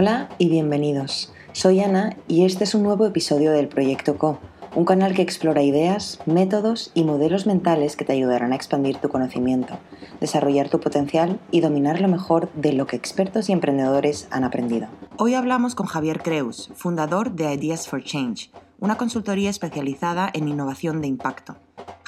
Hola 0.00 0.28
y 0.38 0.48
bienvenidos. 0.48 1.32
Soy 1.50 1.80
Ana 1.80 2.16
y 2.28 2.44
este 2.44 2.62
es 2.62 2.76
un 2.76 2.84
nuevo 2.84 3.04
episodio 3.04 3.50
del 3.50 3.66
Proyecto 3.66 4.16
Co, 4.16 4.38
un 4.76 4.84
canal 4.84 5.12
que 5.12 5.22
explora 5.22 5.64
ideas, 5.64 6.20
métodos 6.24 6.92
y 6.94 7.02
modelos 7.02 7.46
mentales 7.48 7.96
que 7.96 8.04
te 8.04 8.12
ayudarán 8.12 8.52
a 8.52 8.54
expandir 8.54 8.98
tu 8.98 9.08
conocimiento, 9.08 9.76
desarrollar 10.20 10.68
tu 10.68 10.78
potencial 10.78 11.40
y 11.50 11.62
dominar 11.62 12.00
lo 12.00 12.06
mejor 12.06 12.48
de 12.52 12.74
lo 12.74 12.86
que 12.86 12.94
expertos 12.94 13.48
y 13.48 13.52
emprendedores 13.52 14.28
han 14.30 14.44
aprendido. 14.44 14.86
Hoy 15.16 15.34
hablamos 15.34 15.74
con 15.74 15.86
Javier 15.86 16.22
Creus, 16.22 16.70
fundador 16.76 17.32
de 17.32 17.52
Ideas 17.52 17.88
for 17.88 18.04
Change, 18.04 18.52
una 18.78 18.96
consultoría 18.98 19.50
especializada 19.50 20.30
en 20.32 20.46
innovación 20.46 21.00
de 21.00 21.08
impacto. 21.08 21.56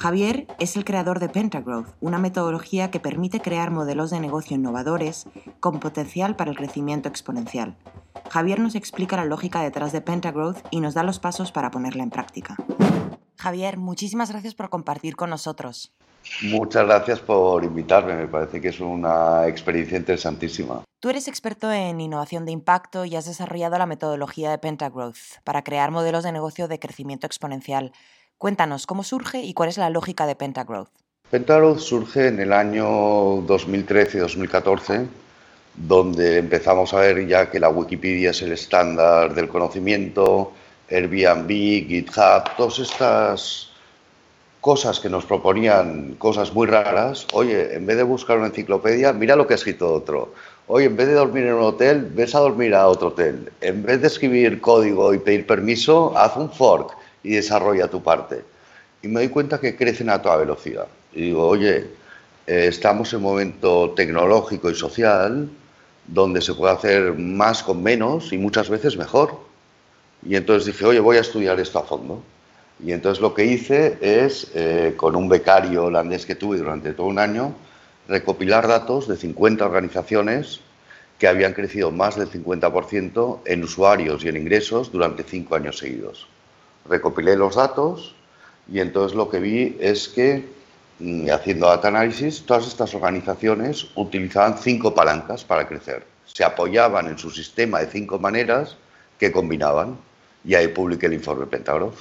Javier 0.01 0.47
es 0.57 0.77
el 0.77 0.83
creador 0.83 1.19
de 1.19 1.29
Pentagrowth, 1.29 1.89
una 1.99 2.17
metodología 2.17 2.89
que 2.89 2.99
permite 2.99 3.39
crear 3.39 3.69
modelos 3.69 4.09
de 4.09 4.19
negocio 4.19 4.55
innovadores 4.57 5.27
con 5.59 5.79
potencial 5.79 6.35
para 6.35 6.49
el 6.49 6.57
crecimiento 6.57 7.07
exponencial. 7.07 7.77
Javier 8.31 8.59
nos 8.59 8.73
explica 8.73 9.15
la 9.15 9.25
lógica 9.25 9.61
detrás 9.61 9.91
de 9.91 10.01
Pentagrowth 10.01 10.57
y 10.71 10.79
nos 10.79 10.95
da 10.95 11.03
los 11.03 11.19
pasos 11.19 11.51
para 11.51 11.69
ponerla 11.69 12.01
en 12.01 12.09
práctica. 12.09 12.55
Javier, 13.37 13.77
muchísimas 13.77 14.31
gracias 14.31 14.55
por 14.55 14.71
compartir 14.71 15.15
con 15.15 15.29
nosotros. 15.29 15.93
Muchas 16.41 16.83
gracias 16.85 17.19
por 17.19 17.63
invitarme, 17.63 18.15
me 18.15 18.27
parece 18.27 18.59
que 18.59 18.69
es 18.69 18.79
una 18.79 19.47
experiencia 19.47 19.99
interesantísima. 19.99 20.83
Tú 20.99 21.09
eres 21.09 21.27
experto 21.27 21.71
en 21.71 21.99
innovación 21.99 22.45
de 22.45 22.51
impacto 22.51 23.05
y 23.05 23.15
has 23.15 23.25
desarrollado 23.25 23.77
la 23.79 23.87
metodología 23.87 24.51
de 24.51 24.59
Pentagrowth 24.59 25.41
para 25.43 25.63
crear 25.63 25.89
modelos 25.89 26.23
de 26.23 26.31
negocio 26.31 26.67
de 26.67 26.79
crecimiento 26.79 27.25
exponencial. 27.25 27.91
Cuéntanos 28.41 28.87
cómo 28.87 29.03
surge 29.03 29.43
y 29.43 29.53
cuál 29.53 29.69
es 29.69 29.77
la 29.77 29.91
lógica 29.91 30.25
de 30.25 30.35
Pentagrowth. 30.35 30.89
Pentagrowth 31.29 31.77
surge 31.77 32.29
en 32.29 32.39
el 32.39 32.53
año 32.53 32.87
2013-2014, 33.45 35.05
donde 35.75 36.39
empezamos 36.39 36.91
a 36.95 37.01
ver 37.01 37.27
ya 37.27 37.51
que 37.51 37.59
la 37.59 37.69
Wikipedia 37.69 38.31
es 38.31 38.41
el 38.41 38.53
estándar 38.53 39.35
del 39.35 39.47
conocimiento, 39.47 40.53
Airbnb, 40.89 41.49
GitHub, 41.87 42.55
todas 42.57 42.79
estas 42.79 43.69
cosas 44.59 44.99
que 44.99 45.07
nos 45.11 45.25
proponían 45.25 46.15
cosas 46.15 46.51
muy 46.51 46.65
raras. 46.65 47.27
Oye, 47.33 47.75
en 47.75 47.85
vez 47.85 47.97
de 47.97 48.03
buscar 48.03 48.39
una 48.39 48.47
enciclopedia, 48.47 49.13
mira 49.13 49.35
lo 49.35 49.45
que 49.45 49.53
ha 49.53 49.57
escrito 49.57 49.93
otro. 49.93 50.33
Oye, 50.65 50.87
en 50.87 50.95
vez 50.95 51.09
de 51.09 51.13
dormir 51.13 51.45
en 51.45 51.53
un 51.53 51.61
hotel, 51.61 52.09
ves 52.11 52.33
a 52.33 52.39
dormir 52.39 52.73
a 52.73 52.87
otro 52.87 53.09
hotel. 53.09 53.51
En 53.61 53.83
vez 53.83 54.01
de 54.01 54.07
escribir 54.07 54.59
código 54.61 55.13
y 55.13 55.19
pedir 55.19 55.45
permiso, 55.45 56.17
haz 56.17 56.35
un 56.37 56.49
fork 56.49 57.00
y 57.23 57.31
desarrolla 57.31 57.87
tu 57.87 58.01
parte. 58.01 58.43
Y 59.01 59.07
me 59.07 59.21
doy 59.21 59.29
cuenta 59.29 59.59
que 59.59 59.75
crecen 59.75 60.09
a 60.09 60.21
toda 60.21 60.37
velocidad. 60.37 60.87
Y 61.13 61.21
digo, 61.23 61.47
oye, 61.47 61.87
eh, 62.47 62.67
estamos 62.67 63.11
en 63.13 63.17
un 63.17 63.23
momento 63.23 63.91
tecnológico 63.95 64.69
y 64.69 64.75
social 64.75 65.49
donde 66.07 66.41
se 66.41 66.53
puede 66.53 66.73
hacer 66.73 67.13
más 67.13 67.63
con 67.63 67.81
menos 67.81 68.33
y 68.33 68.37
muchas 68.37 68.69
veces 68.69 68.97
mejor. 68.97 69.39
Y 70.23 70.35
entonces 70.35 70.65
dije, 70.67 70.85
oye, 70.85 70.99
voy 70.99 71.17
a 71.17 71.21
estudiar 71.21 71.59
esto 71.59 71.79
a 71.79 71.83
fondo. 71.83 72.21
Y 72.83 72.93
entonces 72.93 73.21
lo 73.21 73.33
que 73.33 73.45
hice 73.45 73.97
es, 74.01 74.51
eh, 74.55 74.93
con 74.97 75.15
un 75.15 75.29
becario 75.29 75.85
holandés 75.85 76.25
que 76.25 76.35
tuve 76.35 76.57
durante 76.57 76.93
todo 76.93 77.07
un 77.07 77.19
año, 77.19 77.53
recopilar 78.07 78.67
datos 78.67 79.07
de 79.07 79.17
50 79.17 79.63
organizaciones 79.65 80.61
que 81.19 81.27
habían 81.27 81.53
crecido 81.53 81.91
más 81.91 82.15
del 82.15 82.29
50% 82.29 83.39
en 83.45 83.63
usuarios 83.63 84.23
y 84.23 84.29
en 84.29 84.37
ingresos 84.37 84.91
durante 84.91 85.23
cinco 85.23 85.55
años 85.55 85.77
seguidos 85.77 86.27
recopilé 86.87 87.35
los 87.35 87.55
datos 87.55 88.15
y 88.71 88.79
entonces 88.79 89.15
lo 89.15 89.29
que 89.29 89.39
vi 89.39 89.77
es 89.79 90.07
que, 90.07 90.47
mm, 90.99 91.29
haciendo 91.29 91.67
data 91.67 91.89
análisis, 91.89 92.45
todas 92.45 92.67
estas 92.67 92.93
organizaciones 92.93 93.87
utilizaban 93.95 94.57
cinco 94.57 94.93
palancas 94.93 95.43
para 95.43 95.67
crecer. 95.67 96.05
Se 96.25 96.43
apoyaban 96.43 97.07
en 97.07 97.17
su 97.17 97.29
sistema 97.29 97.79
de 97.79 97.87
cinco 97.87 98.19
maneras 98.19 98.77
que 99.19 99.31
combinaban 99.31 99.97
y 100.43 100.55
ahí 100.55 100.67
publiqué 100.69 101.07
el 101.07 101.13
informe 101.13 101.45
Pentagraph. 101.45 101.95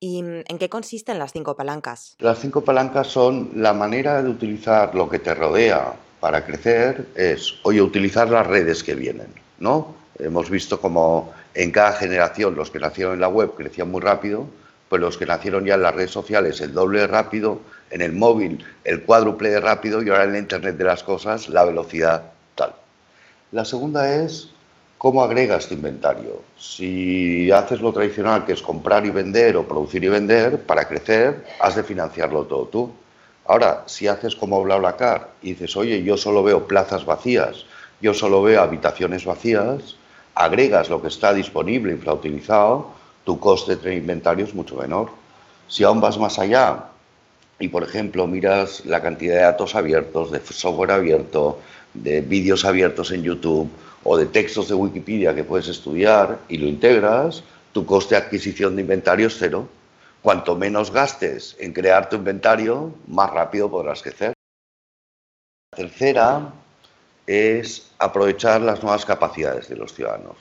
¿Y 0.00 0.22
mm, 0.22 0.44
en 0.48 0.58
qué 0.58 0.68
consisten 0.68 1.18
las 1.18 1.32
cinco 1.32 1.56
palancas? 1.56 2.16
Las 2.18 2.40
cinco 2.40 2.62
palancas 2.62 3.06
son 3.06 3.50
la 3.54 3.72
manera 3.72 4.22
de 4.22 4.28
utilizar 4.28 4.94
lo 4.94 5.08
que 5.08 5.18
te 5.18 5.34
rodea 5.34 5.94
para 6.20 6.44
crecer, 6.44 7.08
es, 7.16 7.54
oye, 7.64 7.82
utilizar 7.82 8.28
las 8.28 8.46
redes 8.46 8.84
que 8.84 8.94
vienen, 8.94 9.28
¿no? 9.58 9.94
Hemos 10.18 10.50
visto 10.50 10.80
como 10.80 11.32
en 11.54 11.70
cada 11.70 11.92
generación 11.92 12.54
los 12.54 12.70
que 12.70 12.78
nacieron 12.78 13.14
en 13.14 13.20
la 13.20 13.28
web 13.28 13.54
crecían 13.56 13.90
muy 13.90 14.00
rápido, 14.00 14.46
pues 14.88 15.00
los 15.00 15.16
que 15.16 15.26
nacieron 15.26 15.64
ya 15.64 15.74
en 15.74 15.82
las 15.82 15.94
redes 15.94 16.10
sociales 16.10 16.60
el 16.60 16.74
doble 16.74 17.06
rápido, 17.06 17.60
en 17.90 18.02
el 18.02 18.12
móvil 18.12 18.64
el 18.84 19.02
cuádruple 19.02 19.50
de 19.50 19.60
rápido 19.60 20.02
y 20.02 20.08
ahora 20.10 20.24
en 20.24 20.32
la 20.32 20.38
Internet 20.38 20.76
de 20.76 20.84
las 20.84 21.02
cosas 21.02 21.48
la 21.48 21.64
velocidad 21.64 22.32
tal. 22.54 22.74
La 23.52 23.64
segunda 23.64 24.14
es 24.14 24.50
cómo 24.98 25.24
agregas 25.24 25.66
tu 25.66 25.74
inventario. 25.74 26.42
Si 26.58 27.50
haces 27.50 27.80
lo 27.80 27.92
tradicional 27.92 28.46
que 28.46 28.52
es 28.52 28.62
comprar 28.62 29.04
y 29.04 29.10
vender 29.10 29.56
o 29.56 29.66
producir 29.66 30.04
y 30.04 30.08
vender, 30.08 30.62
para 30.62 30.86
crecer 30.86 31.44
has 31.60 31.74
de 31.74 31.82
financiarlo 31.82 32.44
todo 32.44 32.66
tú. 32.66 32.92
Ahora, 33.46 33.82
si 33.86 34.06
haces 34.06 34.36
como 34.36 34.62
BlaBlaCar 34.62 35.30
y 35.42 35.54
dices, 35.54 35.76
oye, 35.76 36.02
yo 36.02 36.16
solo 36.16 36.42
veo 36.42 36.66
plazas 36.66 37.04
vacías, 37.04 37.66
yo 38.00 38.14
solo 38.14 38.42
veo 38.42 38.62
habitaciones 38.62 39.24
vacías, 39.24 39.96
agregas 40.34 40.88
lo 40.88 41.00
que 41.00 41.08
está 41.08 41.32
disponible 41.32 41.92
infrautilizado, 41.92 42.90
tu 43.24 43.38
coste 43.38 43.76
de 43.76 43.94
inventario 43.94 44.44
es 44.44 44.54
mucho 44.54 44.76
menor. 44.76 45.10
Si 45.68 45.84
aún 45.84 46.00
vas 46.00 46.18
más 46.18 46.38
allá 46.38 46.86
y, 47.58 47.68
por 47.68 47.82
ejemplo, 47.82 48.26
miras 48.26 48.84
la 48.84 49.00
cantidad 49.00 49.34
de 49.34 49.42
datos 49.42 49.74
abiertos, 49.74 50.30
de 50.30 50.40
software 50.40 50.90
abierto, 50.90 51.60
de 51.94 52.20
vídeos 52.20 52.64
abiertos 52.64 53.12
en 53.12 53.22
YouTube 53.22 53.70
o 54.04 54.16
de 54.16 54.26
textos 54.26 54.68
de 54.68 54.74
Wikipedia 54.74 55.34
que 55.34 55.44
puedes 55.44 55.68
estudiar 55.68 56.40
y 56.48 56.58
lo 56.58 56.66
integras, 56.66 57.44
tu 57.72 57.86
coste 57.86 58.14
de 58.14 58.22
adquisición 58.22 58.74
de 58.76 58.82
inventario 58.82 59.28
es 59.28 59.36
cero. 59.38 59.68
Cuanto 60.22 60.56
menos 60.56 60.92
gastes 60.92 61.56
en 61.58 61.72
crear 61.72 62.08
tu 62.08 62.16
inventario, 62.16 62.94
más 63.06 63.30
rápido 63.30 63.70
podrás 63.70 64.02
crecer. 64.02 64.32
La 65.72 65.76
tercera 65.76 66.52
es 67.32 67.90
aprovechar 67.98 68.60
las 68.60 68.82
nuevas 68.82 69.04
capacidades 69.04 69.68
de 69.68 69.76
los 69.76 69.94
ciudadanos. 69.94 70.36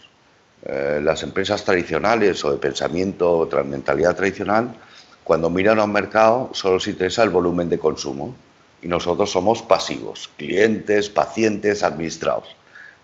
Eh, 0.63 0.99
las 1.01 1.23
empresas 1.23 1.63
tradicionales 1.63 2.43
o 2.45 2.51
de 2.51 2.57
pensamiento 2.57 3.31
o 3.31 3.45
de 3.45 3.63
mentalidad 3.63 4.15
tradicional, 4.15 4.75
cuando 5.23 5.49
miran 5.49 5.79
a 5.79 5.85
un 5.85 5.91
mercado, 5.91 6.49
solo 6.53 6.75
les 6.75 6.87
interesa 6.87 7.23
el 7.23 7.29
volumen 7.29 7.69
de 7.69 7.79
consumo 7.79 8.35
y 8.81 8.87
nosotros 8.87 9.31
somos 9.31 9.61
pasivos, 9.61 10.29
clientes, 10.37 11.09
pacientes, 11.09 11.83
administrados. 11.83 12.55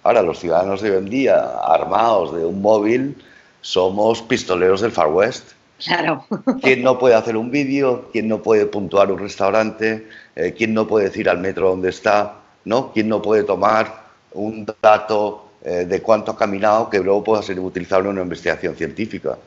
Ahora, 0.03 0.21
los 0.21 0.39
ciudadanos 0.39 0.81
de 0.81 0.91
hoy 0.91 0.97
en 0.97 1.09
día, 1.09 1.37
armados 1.63 2.35
de 2.35 2.45
un 2.45 2.61
móvil, 2.61 3.15
somos 3.61 4.21
pistoleros 4.21 4.81
del 4.81 4.91
Far 4.91 5.07
West. 5.07 5.51
Claro. 5.83 6.25
¿Quién 6.61 6.83
no 6.83 6.97
puede 6.97 7.15
hacer 7.15 7.37
un 7.37 7.51
vídeo? 7.51 8.09
¿Quién 8.11 8.27
no 8.27 8.41
puede 8.41 8.65
puntuar 8.65 9.11
un 9.11 9.19
restaurante? 9.19 10.07
Eh, 10.35 10.53
¿Quién 10.57 10.73
no 10.73 10.87
puede 10.87 11.05
decir 11.05 11.29
al 11.29 11.39
metro 11.39 11.69
dónde 11.69 11.89
está? 11.89 12.35
¿No? 12.65 12.91
¿Quién 12.91 13.09
no 13.09 13.21
puede 13.21 13.43
tomar 13.43 14.07
un 14.33 14.65
dato 14.81 15.51
eh, 15.61 15.85
de 15.85 16.01
cuánto 16.01 16.31
ha 16.31 16.37
caminado 16.37 16.89
que 16.89 16.99
luego 16.99 17.23
pueda 17.23 17.41
ser 17.41 17.59
utilizado 17.59 18.01
en 18.01 18.07
una 18.07 18.21
investigación 18.21 18.75
científica? 18.75 19.37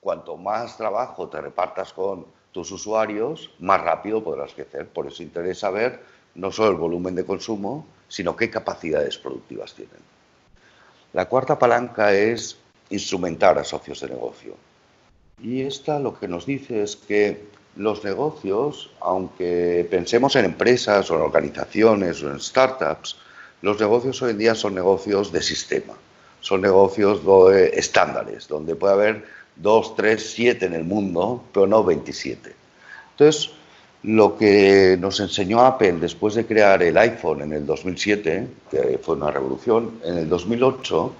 Cuanto 0.00 0.36
más 0.36 0.76
trabajo 0.76 1.28
te 1.28 1.40
repartas 1.40 1.92
con 1.92 2.26
tus 2.52 2.70
usuarios, 2.70 3.50
más 3.60 3.80
rápido 3.80 4.22
podrás 4.22 4.52
crecer. 4.52 4.88
Por 4.88 5.06
eso 5.06 5.22
interesa 5.22 5.70
ver 5.70 6.00
no 6.34 6.50
solo 6.50 6.70
el 6.70 6.76
volumen 6.76 7.14
de 7.14 7.24
consumo, 7.24 7.86
sino 8.08 8.36
qué 8.36 8.50
capacidades 8.50 9.16
productivas 9.16 9.74
tienen. 9.74 9.96
La 11.12 11.28
cuarta 11.28 11.58
palanca 11.58 12.12
es 12.12 12.58
instrumentar 12.90 13.58
a 13.58 13.64
socios 13.64 14.00
de 14.00 14.08
negocio. 14.08 14.54
Y 15.40 15.62
esta 15.62 15.98
lo 15.98 16.18
que 16.18 16.28
nos 16.28 16.46
dice 16.46 16.82
es 16.82 16.96
que 16.96 17.46
los 17.76 18.04
negocios, 18.04 18.90
aunque 19.00 19.86
pensemos 19.90 20.36
en 20.36 20.44
empresas 20.44 21.10
o 21.10 21.16
en 21.16 21.22
organizaciones 21.22 22.22
o 22.22 22.30
en 22.30 22.40
startups, 22.40 23.16
los 23.62 23.80
negocios 23.80 24.20
hoy 24.22 24.32
en 24.32 24.38
día 24.38 24.54
son 24.54 24.74
negocios 24.74 25.32
de 25.32 25.40
sistema, 25.40 25.94
son 26.40 26.60
negocios 26.60 27.20
estándares, 27.72 28.48
donde 28.48 28.74
puede 28.74 28.94
haber 28.94 29.24
dos, 29.56 29.94
tres, 29.96 30.32
siete 30.32 30.66
en 30.66 30.74
el 30.74 30.84
mundo, 30.84 31.44
pero 31.52 31.66
no 31.66 31.84
27. 31.84 32.54
Entonces, 33.12 33.50
lo 34.02 34.36
que 34.36 34.96
nos 34.98 35.20
enseñó 35.20 35.60
Apple 35.64 35.92
después 35.92 36.34
de 36.34 36.44
crear 36.44 36.82
el 36.82 36.96
iPhone 36.98 37.42
en 37.42 37.52
el 37.52 37.64
2007, 37.64 38.48
que 38.70 38.98
fue 39.00 39.14
una 39.14 39.30
revolución, 39.30 40.00
en 40.04 40.18
el 40.18 40.28
2008 40.28 41.12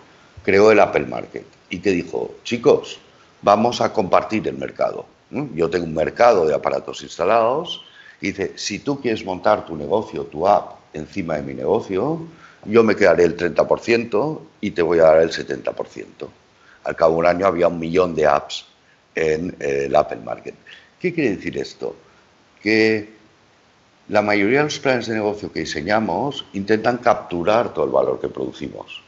creó 0.43 0.72
el 0.72 0.81
Apple 0.81 1.06
Market 1.06 1.46
y 1.70 1.78
que 1.78 1.90
dijo, 1.90 2.34
chicos, 2.43 2.98
vamos 3.40 3.81
a 3.81 3.93
compartir 3.93 4.48
el 4.48 4.58
mercado 4.58 5.06
yo 5.55 5.70
tengo 5.70 5.84
un 5.84 5.94
mercado 5.94 6.46
de 6.46 6.55
aparatos 6.55 7.02
instalados 7.02 7.84
y 8.20 8.29
dice, 8.29 8.52
si 8.56 8.79
tú 8.79 9.00
quieres 9.00 9.25
montar 9.25 9.67
tu 9.67 9.76
negocio, 9.76 10.25
tu 10.25 10.46
app 10.46 10.79
encima 10.94 11.37
de 11.37 11.43
mi 11.43 11.55
negocio, 11.55 12.20
yo 12.64 12.84
me 12.84 12.94
quedaré 12.94 13.25
el 13.25 13.37
30% 13.37 14.40
y 14.61 14.70
te 14.70 14.82
voy 14.82 14.99
a 15.00 15.05
dar 15.05 15.23
el 15.23 15.31
70%. 15.31 16.05
Al 16.84 16.96
cabo 16.96 17.14
de 17.14 17.19
un 17.19 17.26
año 17.26 17.46
había 17.46 17.69
un 17.69 17.79
millón 17.79 18.14
de 18.14 18.26
apps 18.26 18.67
en 19.14 19.56
eh, 19.58 19.84
el 19.87 19.96
Apple 19.96 20.20
Market. 20.25 20.55
¿Qué 21.00 21.12
quiere 21.12 21.37
decir 21.37 21.58
esto? 21.58 21.96
Que 22.62 23.12
la 24.08 24.23
mayoría 24.23 24.58
de 24.58 24.64
los 24.64 24.79
planes 24.79 25.06
de 25.06 25.14
negocio 25.14 25.52
que 25.52 25.61
diseñamos 25.61 26.44
intentan 26.52 26.99
capturar 26.99 27.73
todo 27.73 27.84
el 27.84 27.90
valor 27.90 28.20
que 28.20 28.29
producimos. 28.29 29.02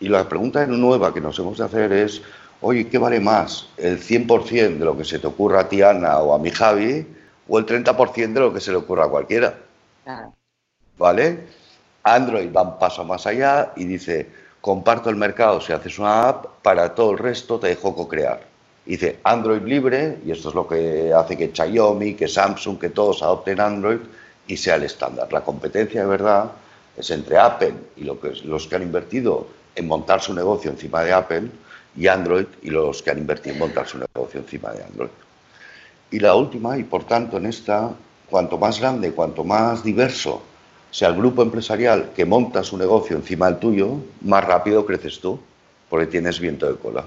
Y 0.00 0.08
la 0.08 0.28
pregunta 0.28 0.64
nueva 0.66 1.12
que 1.12 1.20
nos 1.20 1.38
hemos 1.38 1.58
de 1.58 1.64
hacer 1.64 1.92
es, 1.92 2.22
oye, 2.60 2.88
¿qué 2.88 2.98
vale 2.98 3.20
más? 3.20 3.68
¿El 3.76 4.00
100% 4.00 4.78
de 4.78 4.84
lo 4.84 4.96
que 4.96 5.04
se 5.04 5.18
te 5.18 5.26
ocurra 5.26 5.60
a 5.60 5.68
ti, 5.68 5.82
Ana, 5.82 6.18
o 6.18 6.34
a 6.34 6.38
mi 6.38 6.50
Javi, 6.50 7.06
o 7.48 7.58
el 7.58 7.66
30% 7.66 8.32
de 8.32 8.40
lo 8.40 8.52
que 8.52 8.60
se 8.60 8.70
le 8.70 8.78
ocurra 8.78 9.04
a 9.04 9.08
cualquiera? 9.08 9.54
¿Vale? 10.96 11.46
Android 12.02 12.50
va 12.54 12.62
un 12.62 12.78
paso 12.78 13.04
más 13.04 13.26
allá 13.26 13.72
y 13.76 13.84
dice, 13.84 14.28
comparto 14.60 15.10
el 15.10 15.16
mercado 15.16 15.60
si 15.60 15.72
haces 15.72 15.98
una 15.98 16.28
app, 16.28 16.46
para 16.62 16.94
todo 16.94 17.12
el 17.12 17.18
resto 17.18 17.58
te 17.58 17.68
dejo 17.68 17.94
co-crear. 17.94 18.40
Dice 18.84 19.18
Android 19.22 19.62
libre, 19.62 20.18
y 20.24 20.30
esto 20.30 20.48
es 20.48 20.54
lo 20.54 20.66
que 20.66 21.12
hace 21.12 21.36
que 21.36 21.52
Xiaomi, 21.54 22.14
que 22.14 22.26
Samsung, 22.26 22.78
que 22.78 22.88
todos 22.88 23.22
adopten 23.22 23.60
Android 23.60 23.98
y 24.46 24.56
sea 24.56 24.76
el 24.76 24.84
estándar. 24.84 25.30
La 25.30 25.42
competencia 25.42 26.00
de 26.00 26.06
verdad 26.06 26.50
es 26.96 27.10
entre 27.10 27.36
Apple 27.36 27.74
y 27.96 28.04
los 28.04 28.66
que 28.66 28.76
han 28.76 28.82
invertido 28.82 29.46
en 29.74 29.86
montar 29.86 30.22
su 30.22 30.32
negocio 30.32 30.70
encima 30.70 31.02
de 31.02 31.12
Apple 31.12 31.50
y 31.98 32.06
Android 32.06 32.46
y 32.62 32.70
los 32.70 33.02
que 33.02 33.10
han 33.10 33.18
invertido 33.18 33.54
en 33.54 33.60
montar 33.60 33.86
su 33.86 33.98
negocio 33.98 34.40
encima 34.40 34.70
de 34.70 34.84
Android. 34.84 35.10
Y 36.10 36.20
la 36.20 36.34
última, 36.34 36.78
y 36.78 36.84
por 36.84 37.04
tanto 37.04 37.36
en 37.38 37.46
esta, 37.46 37.90
cuanto 38.30 38.56
más 38.56 38.78
grande, 38.78 39.12
cuanto 39.12 39.44
más 39.44 39.82
diverso 39.82 40.42
sea 40.90 41.08
el 41.08 41.16
grupo 41.16 41.42
empresarial 41.42 42.10
que 42.14 42.24
monta 42.24 42.62
su 42.62 42.78
negocio 42.78 43.16
encima 43.16 43.50
del 43.50 43.58
tuyo, 43.58 43.96
más 44.22 44.44
rápido 44.44 44.86
creces 44.86 45.20
tú, 45.20 45.38
porque 45.90 46.06
tienes 46.06 46.38
viento 46.38 46.70
de 46.70 46.78
cola. 46.78 47.04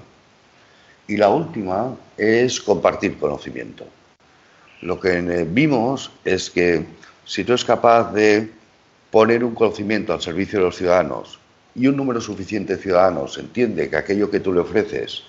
Y 1.07 1.17
la 1.17 1.29
última 1.29 1.95
es 2.17 2.59
compartir 2.59 3.17
conocimiento. 3.17 3.85
Lo 4.81 4.99
que 4.99 5.21
vimos 5.49 6.11
es 6.25 6.49
que 6.49 6.85
si 7.25 7.43
tú 7.43 7.53
eres 7.53 7.65
capaz 7.65 8.11
de 8.13 8.51
poner 9.09 9.43
un 9.43 9.55
conocimiento 9.55 10.13
al 10.13 10.21
servicio 10.21 10.59
de 10.59 10.65
los 10.65 10.75
ciudadanos 10.75 11.40
y 11.75 11.87
un 11.87 11.95
número 11.95 12.19
suficiente 12.19 12.75
de 12.75 12.81
ciudadanos 12.81 13.37
entiende 13.37 13.89
que 13.89 13.97
aquello 13.97 14.29
que 14.29 14.39
tú 14.39 14.53
le 14.53 14.59
ofreces 14.59 15.23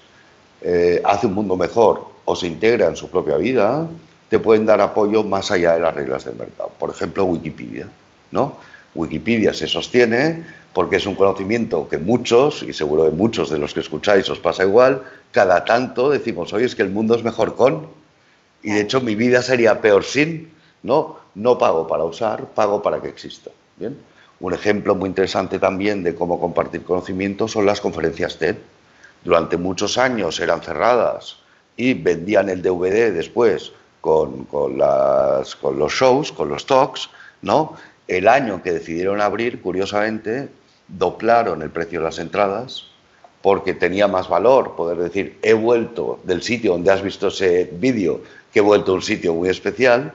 eh, 0.61 1.01
hace 1.05 1.27
un 1.27 1.35
mundo 1.35 1.57
mejor 1.57 2.07
o 2.25 2.37
se 2.37 2.47
integra 2.47 2.87
en 2.87 2.97
su 2.97 3.09
propia 3.09 3.37
vida, 3.37 3.87
te 4.29 4.39
pueden 4.39 4.65
dar 4.65 4.81
apoyo 4.81 5.23
más 5.23 5.51
allá 5.51 5.75
de 5.75 5.81
las 5.81 5.95
reglas 5.95 6.25
del 6.25 6.37
mercado. 6.37 6.71
Por 6.79 6.91
ejemplo, 6.91 7.25
Wikipedia. 7.25 7.89
¿no? 8.31 8.57
Wikipedia 8.95 9.53
se 9.53 9.67
sostiene 9.67 10.45
porque 10.73 10.97
es 10.97 11.07
un 11.07 11.15
conocimiento 11.15 11.89
que 11.89 11.99
muchos, 11.99 12.63
y 12.63 12.73
seguro 12.73 13.05
de 13.05 13.11
muchos 13.11 13.51
de 13.51 13.59
los 13.59 13.75
que 13.75 13.81
escucháis 13.81 14.29
os 14.31 14.39
pasa 14.39 14.65
igual, 14.65 15.03
cada 15.31 15.65
tanto 15.65 16.11
decimos, 16.11 16.53
oye, 16.53 16.65
es 16.65 16.75
que 16.75 16.83
el 16.83 16.91
mundo 16.91 17.15
es 17.15 17.23
mejor 17.23 17.57
con, 17.57 17.89
y 18.63 18.71
de 18.73 18.81
hecho 18.81 19.01
mi 19.01 19.15
vida 19.15 19.43
sería 19.43 19.81
peor 19.81 20.05
sin, 20.05 20.51
¿no? 20.83 21.19
No 21.35 21.59
pago 21.59 21.87
para 21.87 22.05
usar, 22.05 22.47
pago 22.55 22.83
para 22.83 23.01
que 23.01 23.09
exista. 23.09 23.51
¿bien? 23.77 23.99
Un 24.43 24.55
ejemplo 24.55 24.97
muy 24.97 25.09
interesante 25.09 25.61
también 25.61 26.03
de 26.03 26.17
cómo 26.17 26.41
compartir 26.41 26.83
conocimiento 26.83 27.47
son 27.47 27.65
las 27.65 27.81
conferencias 27.81 28.39
TED. 28.39 28.57
Durante 29.23 29.57
muchos 29.57 29.99
años 29.99 30.41
eran 30.41 30.61
cerradas 30.61 31.37
y 31.77 31.95
vendían 31.95 32.49
el 32.49 32.61
DVD 32.61 33.13
después 33.13 33.71
con, 34.01 34.45
con, 34.47 34.79
las, 34.79 35.55
con 35.55 35.79
los 35.79 35.93
shows, 35.93 36.33
con 36.33 36.49
los 36.49 36.67
talks, 36.67 37.09
¿no? 37.41 37.77
El 38.09 38.27
año 38.27 38.65
que 38.65 38.73
decidieron 38.73 39.21
abrir, 39.21 39.63
curiosamente, 39.63 40.49
doblaron 40.89 41.63
el 41.63 41.71
precio 41.71 42.01
de 42.01 42.07
las 42.07 42.19
entradas 42.19 42.87
porque 43.43 43.75
tenía 43.75 44.09
más 44.09 44.29
valor 44.29 44.75
poder 44.75 44.99
decir, 44.99 45.39
he 45.43 45.53
vuelto 45.53 46.19
del 46.25 46.43
sitio 46.43 46.73
donde 46.73 46.91
has 46.91 47.03
visto 47.03 47.29
ese 47.29 47.71
vídeo, 47.75 48.23
que 48.53 48.59
he 48.59 48.63
vuelto 48.63 48.91
a 48.91 48.97
un 48.97 49.03
sitio 49.03 49.35
muy 49.35 49.51
especial, 49.51 50.13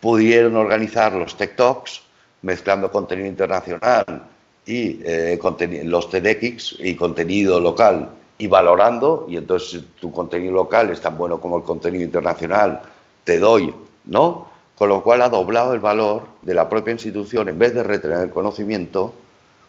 pudieron 0.00 0.56
organizar 0.56 1.12
los 1.12 1.36
Tech 1.36 1.54
Talks 1.54 2.07
mezclando 2.42 2.90
contenido 2.90 3.28
internacional 3.28 4.24
y 4.66 5.00
eh, 5.04 5.38
los 5.84 6.10
TEDx 6.10 6.76
y 6.78 6.94
contenido 6.94 7.60
local 7.60 8.10
y 8.38 8.46
valorando, 8.46 9.26
y 9.28 9.36
entonces 9.36 9.82
tu 10.00 10.12
contenido 10.12 10.52
local 10.52 10.90
es 10.90 11.00
tan 11.00 11.18
bueno 11.18 11.40
como 11.40 11.56
el 11.56 11.64
contenido 11.64 12.04
internacional, 12.04 12.80
te 13.24 13.38
doy, 13.38 13.74
¿no? 14.04 14.48
Con 14.76 14.88
lo 14.90 15.02
cual 15.02 15.22
ha 15.22 15.28
doblado 15.28 15.74
el 15.74 15.80
valor 15.80 16.22
de 16.42 16.54
la 16.54 16.68
propia 16.68 16.92
institución, 16.92 17.48
en 17.48 17.58
vez 17.58 17.74
de 17.74 17.82
retener 17.82 18.20
el 18.20 18.30
conocimiento, 18.30 19.12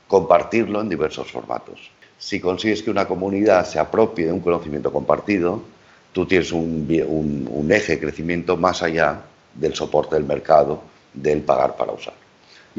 compartirlo 0.07 0.81
en 0.81 0.89
diversos 0.89 1.31
formatos. 1.31 1.89
Si 2.19 2.39
consigues 2.39 2.83
que 2.83 2.91
una 2.91 3.07
comunidad 3.07 3.65
se 3.65 3.79
apropie 3.79 4.25
de 4.25 4.33
un 4.33 4.41
conocimiento 4.41 4.91
compartido, 4.91 5.61
tú 6.11 6.25
tienes 6.25 6.51
un, 6.51 6.87
eje 7.71 7.93
de 7.93 7.99
crecimiento 7.99 8.57
más 8.57 8.83
allá 8.83 9.21
del 9.53 9.73
soporte 9.73 10.15
del 10.15 10.25
mercado, 10.25 10.81
del 11.13 11.41
pagar 11.41 11.75
para 11.75 11.93
usar. 11.93 12.18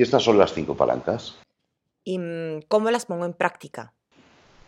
Y 0.00 0.02
estas 0.02 0.22
son 0.22 0.38
las 0.38 0.54
cinco 0.54 0.74
palancas. 0.74 1.34
¿Y 2.04 2.18
mm, 2.18 2.62
cómo 2.68 2.90
las 2.90 3.04
pongo 3.04 3.26
en 3.26 3.34
práctica? 3.34 3.92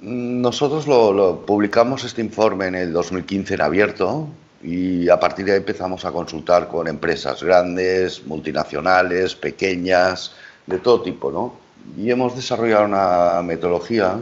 Nosotros 0.01 0.87
lo, 0.87 1.47
publicamos 1.47 2.05
este 2.05 2.21
informe 2.21 2.67
en 2.67 2.75
el 2.75 2.93
2015 2.93 3.55
en 3.55 3.63
abierto 3.63 4.29
y 4.63 5.09
a 5.09 5.19
partir 5.19 5.47
de 5.47 5.53
ahí 5.53 5.57
empezamos 5.57 6.05
a 6.05 6.13
consultar 6.13 6.69
con 6.69 6.87
empresas 6.87 7.43
grandes, 7.43 8.27
multinacionales, 8.27 9.35
pequeñas, 9.35 10.35
de 10.67 10.79
todo 10.81 11.01
tipo, 11.01 11.33
¿no? 11.33 11.55
y 11.97 12.11
hemos 12.11 12.37
desarrollado 12.37 12.85
una 12.85 13.41
metodología 13.41 14.21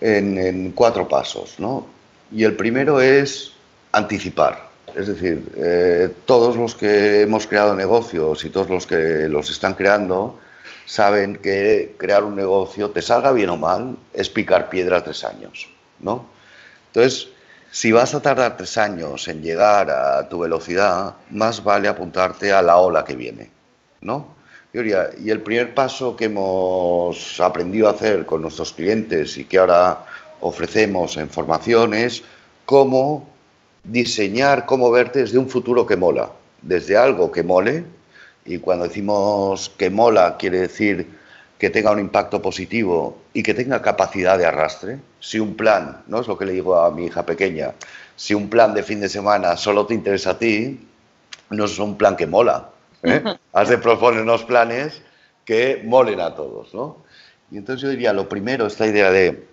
en, 0.00 0.70
cuatro 0.76 1.08
pasos. 1.08 1.58
¿no? 1.58 1.88
Y 2.30 2.44
el 2.44 2.54
primero 2.54 3.00
es 3.00 3.50
anticipar. 3.90 4.70
Es 4.96 5.06
decir, 5.06 5.52
eh, 5.56 6.10
todos 6.26 6.56
los 6.56 6.74
que 6.74 7.22
hemos 7.22 7.46
creado 7.46 7.74
negocios 7.74 8.44
y 8.44 8.50
todos 8.50 8.68
los 8.68 8.86
que 8.86 9.28
los 9.28 9.50
están 9.50 9.74
creando 9.74 10.38
saben 10.86 11.36
que 11.36 11.94
crear 11.98 12.24
un 12.24 12.36
negocio, 12.36 12.90
te 12.90 13.02
salga 13.02 13.32
bien 13.32 13.50
o 13.50 13.56
mal, 13.56 13.96
es 14.12 14.28
picar 14.28 14.68
piedra 14.68 15.02
tres 15.02 15.24
años. 15.24 15.68
¿no? 16.00 16.26
Entonces, 16.88 17.28
si 17.70 17.92
vas 17.92 18.14
a 18.14 18.20
tardar 18.20 18.56
tres 18.56 18.76
años 18.76 19.28
en 19.28 19.42
llegar 19.42 19.90
a 19.90 20.28
tu 20.28 20.40
velocidad, 20.40 21.14
más 21.30 21.64
vale 21.64 21.88
apuntarte 21.88 22.52
a 22.52 22.60
la 22.60 22.76
ola 22.76 23.04
que 23.04 23.16
viene. 23.16 23.50
¿no? 24.00 24.42
y 24.74 25.30
el 25.30 25.42
primer 25.42 25.74
paso 25.74 26.16
que 26.16 26.24
hemos 26.24 27.38
aprendido 27.40 27.88
a 27.88 27.90
hacer 27.90 28.24
con 28.24 28.40
nuestros 28.40 28.72
clientes 28.72 29.36
y 29.36 29.44
que 29.44 29.58
ahora 29.58 30.06
ofrecemos 30.40 31.18
en 31.18 31.28
formación 31.28 31.92
es 31.92 32.22
cómo 32.64 33.31
diseñar, 33.84 34.66
cómo 34.66 34.90
verte 34.90 35.20
desde 35.20 35.38
un 35.38 35.48
futuro 35.48 35.86
que 35.86 35.96
mola, 35.96 36.30
desde 36.62 36.96
algo 36.96 37.32
que 37.32 37.42
mole, 37.42 37.84
y 38.44 38.58
cuando 38.58 38.86
decimos 38.86 39.70
que 39.76 39.90
mola 39.90 40.36
quiere 40.36 40.60
decir 40.60 41.20
que 41.58 41.70
tenga 41.70 41.92
un 41.92 42.00
impacto 42.00 42.42
positivo 42.42 43.18
y 43.32 43.42
que 43.42 43.54
tenga 43.54 43.80
capacidad 43.80 44.36
de 44.36 44.46
arrastre. 44.46 44.98
Si 45.20 45.38
un 45.38 45.54
plan, 45.54 46.02
¿no? 46.08 46.20
Es 46.20 46.26
lo 46.26 46.36
que 46.36 46.44
le 46.44 46.52
digo 46.52 46.76
a 46.76 46.90
mi 46.90 47.06
hija 47.06 47.24
pequeña, 47.24 47.72
si 48.16 48.34
un 48.34 48.50
plan 48.50 48.74
de 48.74 48.82
fin 48.82 49.00
de 49.00 49.08
semana 49.08 49.56
solo 49.56 49.86
te 49.86 49.94
interesa 49.94 50.30
a 50.30 50.38
ti, 50.38 50.80
no 51.50 51.66
es 51.66 51.78
un 51.78 51.96
plan 51.96 52.16
que 52.16 52.26
mola, 52.26 52.70
¿eh? 53.04 53.22
Has 53.52 53.68
de 53.68 53.78
proponer 53.78 54.22
unos 54.22 54.42
planes 54.42 55.02
que 55.44 55.82
molen 55.84 56.20
a 56.20 56.34
todos, 56.34 56.74
¿no? 56.74 56.96
Y 57.52 57.58
entonces 57.58 57.82
yo 57.82 57.90
diría, 57.90 58.12
lo 58.12 58.28
primero, 58.28 58.66
esta 58.66 58.86
idea 58.86 59.10
de 59.12 59.46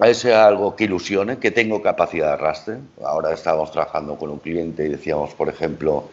ese 0.00 0.34
algo 0.34 0.74
que 0.74 0.84
ilusione, 0.84 1.38
que 1.38 1.50
tengo 1.50 1.82
capacidad 1.82 2.28
de 2.28 2.32
arrastre. 2.32 2.76
Ahora 3.04 3.32
estábamos 3.32 3.70
trabajando 3.70 4.16
con 4.16 4.30
un 4.30 4.38
cliente 4.38 4.84
y 4.84 4.88
decíamos, 4.88 5.34
por 5.34 5.48
ejemplo, 5.48 6.08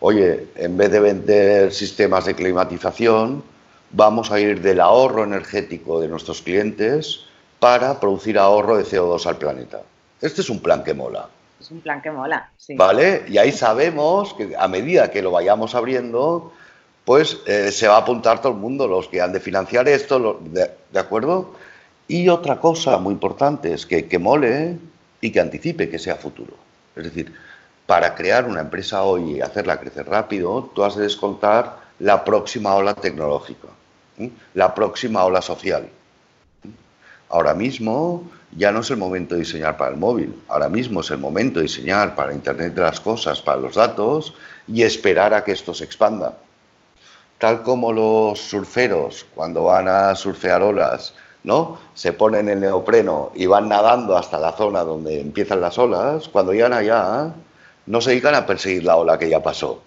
oye, 0.00 0.46
en 0.56 0.76
vez 0.76 0.90
de 0.90 1.00
vender 1.00 1.72
sistemas 1.72 2.24
de 2.24 2.34
climatización, 2.34 3.42
vamos 3.90 4.30
a 4.30 4.40
ir 4.40 4.60
del 4.60 4.80
ahorro 4.80 5.24
energético 5.24 6.00
de 6.00 6.08
nuestros 6.08 6.42
clientes 6.42 7.24
para 7.60 7.98
producir 8.00 8.38
ahorro 8.38 8.76
de 8.76 8.84
CO2 8.84 9.26
al 9.26 9.36
planeta. 9.36 9.82
Este 10.20 10.40
es 10.40 10.50
un 10.50 10.60
plan 10.60 10.82
que 10.82 10.94
mola. 10.94 11.28
Es 11.60 11.70
un 11.70 11.80
plan 11.80 12.00
que 12.00 12.10
mola, 12.10 12.50
sí. 12.56 12.76
¿Vale? 12.76 13.24
Y 13.28 13.38
ahí 13.38 13.52
sabemos 13.52 14.34
que 14.34 14.54
a 14.56 14.68
medida 14.68 15.10
que 15.10 15.22
lo 15.22 15.30
vayamos 15.32 15.74
abriendo, 15.74 16.52
pues 17.04 17.38
eh, 17.46 17.72
se 17.72 17.88
va 17.88 17.96
a 17.96 18.00
apuntar 18.00 18.40
todo 18.40 18.52
el 18.52 18.58
mundo, 18.58 18.86
los 18.86 19.08
que 19.08 19.20
han 19.20 19.32
de 19.32 19.40
financiar 19.40 19.88
esto, 19.88 20.40
de, 20.42 20.98
acuerdo? 20.98 21.54
Y 22.08 22.28
otra 22.30 22.58
cosa 22.58 22.96
muy 22.98 23.12
importante 23.12 23.72
es 23.72 23.84
que, 23.84 24.08
que 24.08 24.18
mole 24.18 24.78
y 25.20 25.30
que 25.30 25.40
anticipe 25.40 25.90
que 25.90 25.98
sea 25.98 26.16
futuro. 26.16 26.54
Es 26.96 27.04
decir, 27.04 27.32
para 27.86 28.14
crear 28.14 28.46
una 28.46 28.60
empresa 28.60 29.02
hoy 29.02 29.36
y 29.36 29.40
hacerla 29.40 29.78
crecer 29.78 30.08
rápido, 30.08 30.70
tú 30.74 30.84
has 30.84 30.96
de 30.96 31.04
descontar 31.04 31.76
la 31.98 32.24
próxima 32.24 32.74
ola 32.74 32.94
tecnológica, 32.94 33.68
la 34.54 34.74
próxima 34.74 35.24
ola 35.24 35.42
social. 35.42 35.88
Ahora 37.28 37.54
mismo 37.54 38.24
ya 38.56 38.72
no 38.72 38.80
es 38.80 38.90
el 38.90 38.96
momento 38.96 39.34
de 39.34 39.40
diseñar 39.40 39.76
para 39.76 39.90
el 39.90 39.98
móvil, 39.98 40.34
ahora 40.48 40.68
mismo 40.68 41.00
es 41.00 41.10
el 41.10 41.18
momento 41.18 41.60
de 41.60 41.64
diseñar 41.64 42.14
para 42.14 42.32
Internet 42.32 42.74
de 42.74 42.80
las 42.80 43.00
Cosas, 43.00 43.42
para 43.42 43.60
los 43.60 43.74
datos 43.74 44.34
y 44.66 44.82
esperar 44.82 45.34
a 45.34 45.44
que 45.44 45.52
esto 45.52 45.74
se 45.74 45.84
expanda. 45.84 46.34
Tal 47.38 47.62
como 47.62 47.92
los 47.92 48.40
surferos, 48.40 49.26
cuando 49.34 49.64
van 49.64 49.88
a 49.88 50.14
surfear 50.14 50.62
olas, 50.62 51.14
¿no? 51.48 51.78
se 51.94 52.12
ponen 52.12 52.50
el 52.50 52.60
neopreno 52.60 53.32
y 53.34 53.46
van 53.46 53.70
nadando 53.70 54.18
hasta 54.18 54.38
la 54.38 54.52
zona 54.52 54.84
donde 54.84 55.18
empiezan 55.18 55.62
las 55.62 55.78
olas, 55.78 56.28
cuando 56.28 56.52
llegan 56.52 56.74
allá 56.74 57.32
no 57.86 58.00
se 58.02 58.10
dedican 58.10 58.34
a 58.34 58.44
perseguir 58.44 58.84
la 58.84 58.96
ola 58.96 59.18
que 59.18 59.30
ya 59.30 59.42
pasó, 59.42 59.80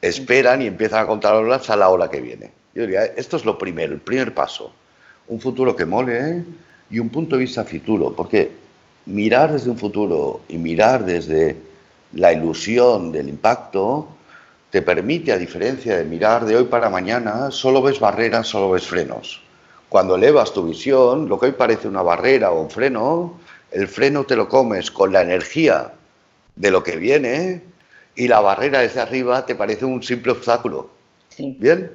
esperan 0.00 0.62
y 0.62 0.68
empiezan 0.68 1.02
a 1.02 1.06
contar 1.08 1.34
olas 1.34 1.68
a 1.70 1.76
la 1.76 1.88
ola 1.88 2.08
que 2.08 2.20
viene. 2.20 2.52
Yo 2.72 2.82
diría, 2.82 3.04
esto 3.04 3.36
es 3.36 3.44
lo 3.44 3.58
primero, 3.58 3.94
el 3.94 4.00
primer 4.00 4.32
paso. 4.32 4.70
Un 5.26 5.40
futuro 5.40 5.74
que 5.74 5.84
mole, 5.84 6.44
y 6.88 7.00
un 7.00 7.08
punto 7.08 7.34
de 7.34 7.40
vista 7.40 7.64
futuro, 7.64 8.14
porque 8.14 8.52
mirar 9.06 9.52
desde 9.52 9.70
un 9.70 9.76
futuro 9.76 10.42
y 10.48 10.56
mirar 10.56 11.04
desde 11.04 11.56
la 12.12 12.32
ilusión 12.32 13.10
del 13.10 13.28
impacto 13.28 14.06
te 14.70 14.82
permite, 14.82 15.32
a 15.32 15.36
diferencia 15.36 15.96
de 15.96 16.04
mirar 16.04 16.44
de 16.44 16.54
hoy 16.54 16.64
para 16.64 16.88
mañana, 16.88 17.50
solo 17.50 17.82
ves 17.82 17.98
barreras, 17.98 18.46
solo 18.46 18.70
ves 18.70 18.86
frenos. 18.86 19.47
Cuando 19.88 20.16
elevas 20.16 20.52
tu 20.52 20.64
visión, 20.64 21.28
lo 21.28 21.38
que 21.38 21.46
hoy 21.46 21.52
parece 21.52 21.88
una 21.88 22.02
barrera 22.02 22.50
o 22.50 22.60
un 22.60 22.70
freno, 22.70 23.40
el 23.70 23.88
freno 23.88 24.24
te 24.24 24.36
lo 24.36 24.48
comes 24.48 24.90
con 24.90 25.12
la 25.12 25.22
energía 25.22 25.92
de 26.56 26.70
lo 26.70 26.82
que 26.82 26.96
viene 26.96 27.62
y 28.14 28.28
la 28.28 28.40
barrera 28.40 28.80
desde 28.80 29.00
arriba 29.00 29.46
te 29.46 29.54
parece 29.54 29.84
un 29.84 30.02
simple 30.02 30.32
obstáculo. 30.32 30.90
¿Bien? 31.38 31.92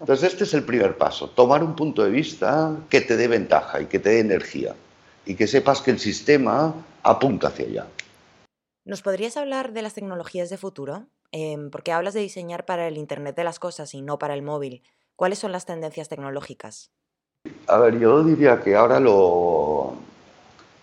Entonces 0.00 0.32
este 0.32 0.44
es 0.44 0.54
el 0.54 0.64
primer 0.64 0.96
paso, 0.96 1.28
tomar 1.28 1.62
un 1.62 1.76
punto 1.76 2.02
de 2.04 2.10
vista 2.10 2.76
que 2.88 3.02
te 3.02 3.16
dé 3.16 3.28
ventaja 3.28 3.80
y 3.80 3.86
que 3.86 3.98
te 3.98 4.10
dé 4.10 4.20
energía 4.20 4.74
y 5.26 5.34
que 5.34 5.46
sepas 5.46 5.82
que 5.82 5.90
el 5.90 5.98
sistema 5.98 6.74
apunta 7.02 7.48
hacia 7.48 7.66
allá. 7.66 7.86
¿Nos 8.84 9.02
podrías 9.02 9.36
hablar 9.36 9.72
de 9.72 9.82
las 9.82 9.94
tecnologías 9.94 10.48
de 10.48 10.58
futuro? 10.58 11.06
Em, 11.32 11.70
porque 11.70 11.92
hablas 11.92 12.14
de 12.14 12.20
diseñar 12.20 12.64
para 12.64 12.86
el 12.86 12.96
Internet 12.96 13.34
de 13.36 13.44
las 13.44 13.58
Cosas 13.58 13.92
y 13.94 14.02
no 14.02 14.18
para 14.18 14.34
el 14.34 14.42
móvil. 14.42 14.82
¿Cuáles 15.16 15.38
son 15.38 15.52
las 15.52 15.66
tendencias 15.66 16.08
tecnológicas? 16.08 16.90
A 17.66 17.78
ver, 17.78 17.98
yo 17.98 18.22
diría 18.24 18.60
que 18.62 18.74
ahora 18.74 19.00
lo... 19.00 19.94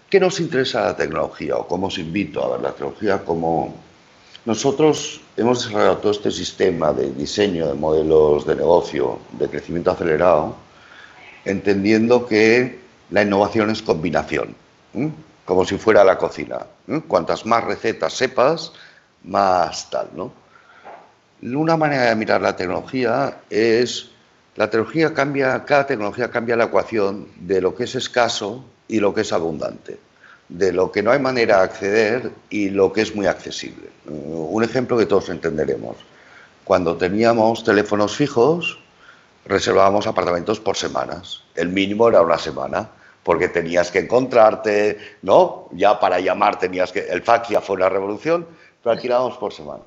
¿Qué 0.10 0.20
nos 0.20 0.40
interesa 0.40 0.82
la 0.82 0.96
tecnología 0.96 1.56
o 1.56 1.68
cómo 1.68 1.88
os 1.88 1.98
invito 1.98 2.44
a 2.44 2.52
ver 2.52 2.62
la 2.62 2.72
tecnología 2.72 3.24
como 3.24 3.74
nosotros 4.46 5.22
hemos 5.38 5.64
desarrollado 5.64 5.98
todo 5.98 6.12
este 6.12 6.30
sistema 6.32 6.92
de 6.92 7.12
diseño 7.14 7.68
de 7.68 7.74
modelos 7.76 8.46
de 8.46 8.56
negocio, 8.56 9.20
de 9.40 9.48
crecimiento 9.48 9.92
acelerado, 9.92 10.56
entendiendo 11.46 12.28
que 12.28 12.80
la 13.10 13.22
innovación 13.24 13.70
es 13.70 13.82
combinación, 13.82 14.56
como 15.46 15.66
si 15.66 15.78
fuera 15.78 16.04
la 16.04 16.18
cocina. 16.18 16.60
Cuantas 17.08 17.46
más 17.46 17.64
recetas 17.64 18.14
sepas, 18.14 18.74
más 19.24 19.90
tal, 19.90 20.10
¿no? 20.16 20.32
Una 21.42 21.78
manera 21.78 22.04
de 22.10 22.16
mirar 22.16 22.42
la 22.42 22.56
tecnología 22.56 23.40
es 23.50 24.11
la 24.56 24.70
tecnología 24.70 25.14
cambia, 25.14 25.64
cada 25.66 25.88
tecnología 25.88 26.30
cambia 26.30 26.56
la 26.56 26.66
ecuación 26.66 27.28
de 27.38 27.62
lo 27.62 27.76
que 27.76 27.86
es 27.86 27.96
escaso 27.96 28.66
y 28.88 29.00
lo 29.00 29.14
que 29.14 29.22
es 29.22 29.32
abundante 29.32 29.98
de 30.52 30.74
lo 30.74 30.92
que 30.92 31.02
no 31.02 31.12
hay 31.12 31.20
manera 31.20 31.58
de 31.58 31.64
acceder 31.64 32.32
y 32.50 32.70
lo 32.70 32.92
que 32.92 33.02
es 33.02 33.16
muy 33.16 33.26
accesible. 33.26 33.88
Un 34.06 34.64
ejemplo 34.64 34.98
que 34.98 35.06
todos 35.06 35.30
entenderemos. 35.30 35.96
Cuando 36.66 36.98
teníamos 36.98 37.64
teléfonos 37.64 38.16
fijos, 38.16 38.78
reservábamos 39.46 40.08
apartamentos 40.08 40.60
por 40.60 40.76
semanas. 40.76 41.44
El 41.56 41.70
mínimo 41.70 42.10
era 42.10 42.22
una 42.22 42.38
semana, 42.38 42.90
porque 43.24 43.48
tenías 43.48 43.92
que 43.92 44.00
encontrarte, 44.00 44.98
¿no? 45.22 45.70
Ya 45.72 45.98
para 46.00 46.20
llamar 46.20 46.60
tenías 46.60 46.92
que... 46.92 47.00
El 47.00 47.22
fax 47.22 47.48
ya 47.48 47.62
fue 47.62 47.78
una 47.78 47.88
revolución, 47.88 48.46
pero 48.84 48.92
alquilábamos 48.92 49.38
por 49.38 49.54
semanas. 49.54 49.86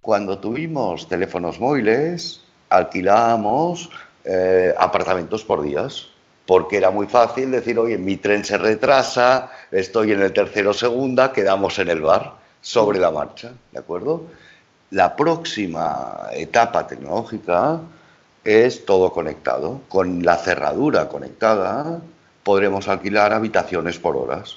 Cuando 0.00 0.38
tuvimos 0.38 1.08
teléfonos 1.08 1.58
móviles, 1.58 2.44
alquilábamos 2.70 3.90
eh, 4.24 4.74
apartamentos 4.78 5.44
por 5.44 5.62
días 5.62 6.08
porque 6.50 6.78
era 6.78 6.90
muy 6.90 7.06
fácil 7.06 7.52
decir, 7.52 7.78
oye, 7.78 7.96
mi 7.96 8.16
tren 8.16 8.44
se 8.44 8.58
retrasa, 8.58 9.52
estoy 9.70 10.10
en 10.10 10.20
el 10.20 10.32
tercero 10.32 10.72
segunda, 10.72 11.32
quedamos 11.32 11.78
en 11.78 11.88
el 11.88 12.00
bar 12.00 12.32
sobre 12.60 12.98
la 12.98 13.12
marcha, 13.12 13.52
¿de 13.70 13.78
acuerdo? 13.78 14.24
La 14.90 15.14
próxima 15.14 16.26
etapa 16.32 16.88
tecnológica 16.88 17.78
es 18.42 18.84
todo 18.84 19.12
conectado. 19.12 19.82
Con 19.88 20.24
la 20.24 20.38
cerradura 20.38 21.08
conectada 21.08 22.00
podremos 22.42 22.88
alquilar 22.88 23.32
habitaciones 23.32 24.00
por 24.00 24.16
horas, 24.16 24.56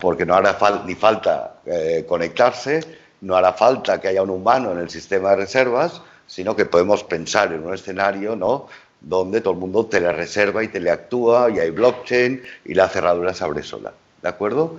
porque 0.00 0.24
no 0.24 0.36
hará 0.36 0.56
ni 0.86 0.94
falta 0.94 1.54
eh, 1.66 2.04
conectarse, 2.08 2.80
no 3.22 3.34
hará 3.34 3.54
falta 3.54 4.00
que 4.00 4.06
haya 4.06 4.22
un 4.22 4.30
humano 4.30 4.70
en 4.70 4.78
el 4.78 4.88
sistema 4.88 5.30
de 5.30 5.36
reservas, 5.36 6.00
sino 6.26 6.56
que 6.56 6.64
podemos 6.64 7.04
pensar 7.04 7.52
en 7.52 7.64
un 7.64 7.74
escenario 7.74 8.36
¿no? 8.36 8.66
donde 9.00 9.40
todo 9.40 9.54
el 9.54 9.60
mundo 9.60 9.86
te 9.86 10.00
la 10.00 10.12
reserva 10.12 10.62
y 10.64 10.68
te 10.68 10.80
le 10.80 10.90
actúa 10.90 11.50
y 11.50 11.58
hay 11.58 11.70
blockchain 11.70 12.42
y 12.64 12.74
la 12.74 12.88
cerradura 12.88 13.34
se 13.34 13.44
abre 13.44 13.62
sola. 13.62 13.92
¿De 14.22 14.28
acuerdo? 14.28 14.78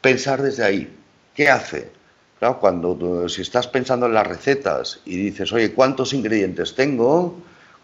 Pensar 0.00 0.42
desde 0.42 0.64
ahí. 0.64 0.96
¿Qué 1.34 1.48
hace? 1.48 1.90
Claro, 2.38 2.60
cuando 2.60 3.28
si 3.28 3.42
estás 3.42 3.66
pensando 3.66 4.06
en 4.06 4.14
las 4.14 4.26
recetas 4.26 5.00
y 5.04 5.16
dices, 5.16 5.52
oye, 5.52 5.72
¿cuántos 5.72 6.12
ingredientes 6.12 6.74
tengo? 6.74 7.34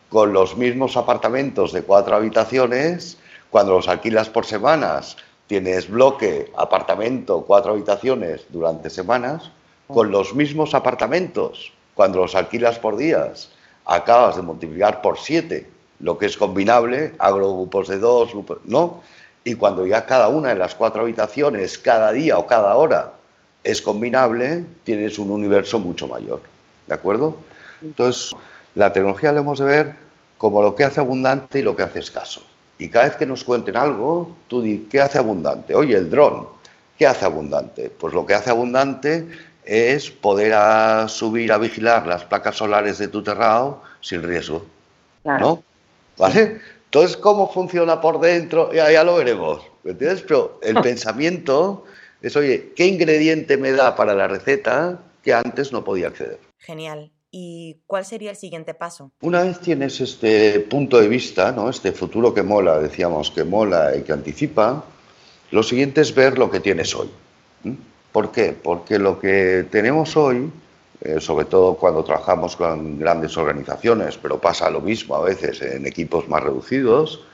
Con 0.08 0.32
los 0.32 0.56
mismos 0.56 0.96
apartamentos 0.96 1.72
de 1.72 1.82
cuatro 1.82 2.14
habitaciones, 2.14 3.18
cuando 3.50 3.72
los 3.72 3.88
alquilas 3.88 4.28
por 4.28 4.46
semanas, 4.46 5.16
tienes 5.46 5.88
bloque, 5.88 6.52
apartamento, 6.56 7.42
cuatro 7.42 7.72
habitaciones 7.72 8.46
durante 8.50 8.90
semanas, 8.90 9.50
con 9.86 10.10
los 10.10 10.34
mismos 10.34 10.74
apartamentos, 10.74 11.72
cuando 11.94 12.18
los 12.18 12.34
alquilas 12.34 12.78
por 12.78 12.96
días, 12.96 13.50
acabas 13.84 14.36
de 14.36 14.42
multiplicar 14.42 15.02
por 15.02 15.18
siete 15.18 15.68
lo 16.00 16.18
que 16.18 16.26
es 16.26 16.36
combinable, 16.36 17.14
agrogrupos 17.18 17.88
de 17.88 17.98
dos, 17.98 18.30
¿no? 18.64 19.02
Y 19.44 19.54
cuando 19.54 19.86
ya 19.86 20.06
cada 20.06 20.28
una 20.28 20.50
de 20.50 20.56
las 20.56 20.74
cuatro 20.74 21.02
habitaciones, 21.02 21.78
cada 21.78 22.12
día 22.12 22.38
o 22.38 22.46
cada 22.46 22.74
hora, 22.76 23.12
es 23.62 23.80
combinable, 23.80 24.64
tienes 24.84 25.18
un 25.18 25.30
universo 25.30 25.78
mucho 25.78 26.06
mayor. 26.06 26.40
¿De 26.86 26.94
acuerdo? 26.94 27.36
Entonces, 27.80 28.34
la 28.74 28.92
tecnología 28.92 29.32
la 29.32 29.40
hemos 29.40 29.58
de 29.58 29.64
ver 29.64 29.94
como 30.36 30.62
lo 30.62 30.74
que 30.74 30.84
hace 30.84 31.00
abundante 31.00 31.60
y 31.60 31.62
lo 31.62 31.76
que 31.76 31.82
hace 31.82 32.00
escaso. 32.00 32.42
Y 32.78 32.88
cada 32.88 33.06
vez 33.06 33.16
que 33.16 33.26
nos 33.26 33.44
cuenten 33.44 33.76
algo, 33.76 34.36
tú 34.48 34.60
di, 34.60 34.88
¿qué 34.90 35.00
hace 35.00 35.18
abundante? 35.18 35.74
Oye, 35.74 35.96
el 35.96 36.10
dron, 36.10 36.48
¿qué 36.98 37.06
hace 37.06 37.24
abundante? 37.24 37.88
Pues 37.88 38.12
lo 38.12 38.26
que 38.26 38.34
hace 38.34 38.50
abundante 38.50 39.26
es 39.64 40.10
poder 40.10 40.54
subir 41.08 41.52
a 41.52 41.58
vigilar 41.58 42.06
las 42.06 42.24
placas 42.24 42.56
solares 42.56 42.98
de 42.98 43.08
tu 43.08 43.22
terrado 43.22 43.82
sin 44.00 44.22
riesgo. 44.22 44.64
¿No? 45.24 45.62
¿Vale? 46.18 46.60
Entonces, 46.84 47.16
¿cómo 47.16 47.50
funciona 47.50 48.00
por 48.00 48.20
dentro? 48.20 48.72
Ya, 48.72 48.90
ya 48.92 49.02
lo 49.02 49.16
veremos. 49.16 49.62
¿Me 49.82 49.92
entiendes? 49.92 50.22
Pero 50.22 50.60
el 50.62 50.74
pensamiento 50.82 51.84
es, 52.22 52.36
oye, 52.36 52.72
¿qué 52.76 52.86
ingrediente 52.86 53.56
me 53.56 53.72
da 53.72 53.96
para 53.96 54.14
la 54.14 54.28
receta 54.28 55.00
que 55.22 55.32
antes 55.32 55.72
no 55.72 55.82
podía 55.82 56.08
acceder? 56.08 56.38
Genial. 56.58 57.10
¿Y 57.30 57.78
cuál 57.88 58.04
sería 58.04 58.30
el 58.30 58.36
siguiente 58.36 58.74
paso? 58.74 59.10
Una 59.20 59.42
vez 59.42 59.58
tienes 59.58 60.00
este 60.00 60.60
punto 60.60 61.00
de 61.00 61.08
vista, 61.08 61.50
¿no? 61.50 61.68
este 61.68 61.90
futuro 61.90 62.32
que 62.32 62.44
mola, 62.44 62.78
decíamos 62.78 63.32
que 63.32 63.42
mola 63.42 63.96
y 63.96 64.02
que 64.02 64.12
anticipa, 64.12 64.84
lo 65.50 65.62
siguiente 65.64 66.00
es 66.00 66.14
ver 66.14 66.38
lo 66.38 66.48
que 66.48 66.60
tienes 66.60 66.94
hoy. 66.94 67.10
¿Por 68.14 68.30
qué? 68.30 68.52
Porque 68.52 69.00
lo 69.00 69.18
que 69.18 69.66
tenemos 69.72 70.16
hoy, 70.16 70.48
eh, 71.00 71.20
sobre 71.20 71.46
todo 71.46 71.74
cuando 71.74 72.04
trabajamos 72.04 72.54
con 72.54 72.96
grandes 72.96 73.36
organizaciones, 73.36 74.16
pero 74.16 74.40
pasa 74.40 74.70
lo 74.70 74.80
mismo 74.80 75.16
a 75.16 75.22
veces 75.22 75.60
en 75.62 75.84
equipos 75.84 76.28
más 76.28 76.44
reducidos, 76.44 77.24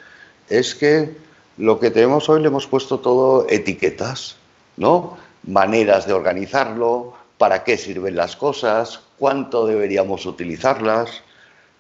es 0.49 0.75
que 0.75 1.15
lo 1.59 1.79
que 1.79 1.91
tenemos 1.91 2.31
hoy 2.31 2.41
le 2.41 2.47
hemos 2.47 2.67
puesto 2.67 2.99
todo 2.99 3.47
etiquetas, 3.51 4.37
¿no? 4.79 5.19
Maneras 5.43 6.07
de 6.07 6.15
organizarlo, 6.15 7.13
para 7.37 7.63
qué 7.63 7.77
sirven 7.77 8.17
las 8.17 8.35
cosas, 8.35 9.01
cuánto 9.19 9.67
deberíamos 9.67 10.25
utilizarlas. 10.25 11.21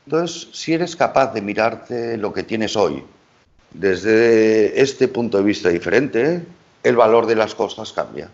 Entonces, 0.04 0.49
si 0.52 0.75
eres 0.75 0.95
capaz 0.95 1.33
de 1.33 1.40
mirarte 1.40 2.19
lo 2.19 2.35
que 2.35 2.42
tienes 2.42 2.76
hoy 2.76 3.02
desde 3.71 4.78
este 4.78 5.09
punto 5.09 5.38
de 5.38 5.45
vista 5.45 5.71
diferente, 5.71 6.45
el 6.83 6.97
valor 6.97 7.25
de 7.25 7.37
las 7.37 7.54
cosas 7.54 7.95
cambia. 7.95 8.28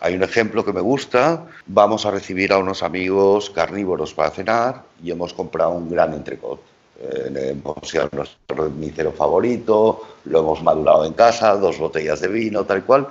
Hay 0.00 0.14
un 0.14 0.22
ejemplo 0.22 0.64
que 0.64 0.72
me 0.72 0.80
gusta. 0.80 1.46
Vamos 1.66 2.04
a 2.06 2.10
recibir 2.10 2.52
a 2.52 2.58
unos 2.58 2.82
amigos 2.82 3.50
carnívoros 3.50 4.12
para 4.12 4.30
cenar 4.30 4.82
y 5.02 5.10
hemos 5.10 5.32
comprado 5.32 5.70
un 5.70 5.90
gran 5.90 6.12
entrecot. 6.12 6.60
Eh, 7.00 7.52
hemos 7.52 7.88
sido 7.88 8.08
nuestro 8.12 8.70
mincero 8.70 9.12
favorito, 9.12 10.02
lo 10.24 10.40
hemos 10.40 10.62
madurado 10.62 11.04
en 11.04 11.12
casa, 11.12 11.54
dos 11.56 11.78
botellas 11.78 12.20
de 12.20 12.28
vino, 12.28 12.64
tal 12.64 12.84
cual. 12.84 13.08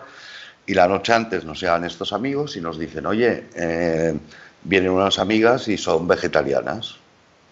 Y 0.67 0.73
la 0.73 0.87
noche 0.87 1.13
antes 1.13 1.45
nos 1.45 1.59
llegan 1.59 1.83
estos 1.83 2.13
amigos 2.13 2.55
y 2.55 2.61
nos 2.61 2.79
dicen, 2.79 3.05
oye, 3.05 3.45
eh, 3.55 4.17
vienen 4.63 4.91
unas 4.91 5.19
amigas 5.19 5.67
y 5.67 5.77
son 5.77 6.07
vegetarianas. 6.07 6.95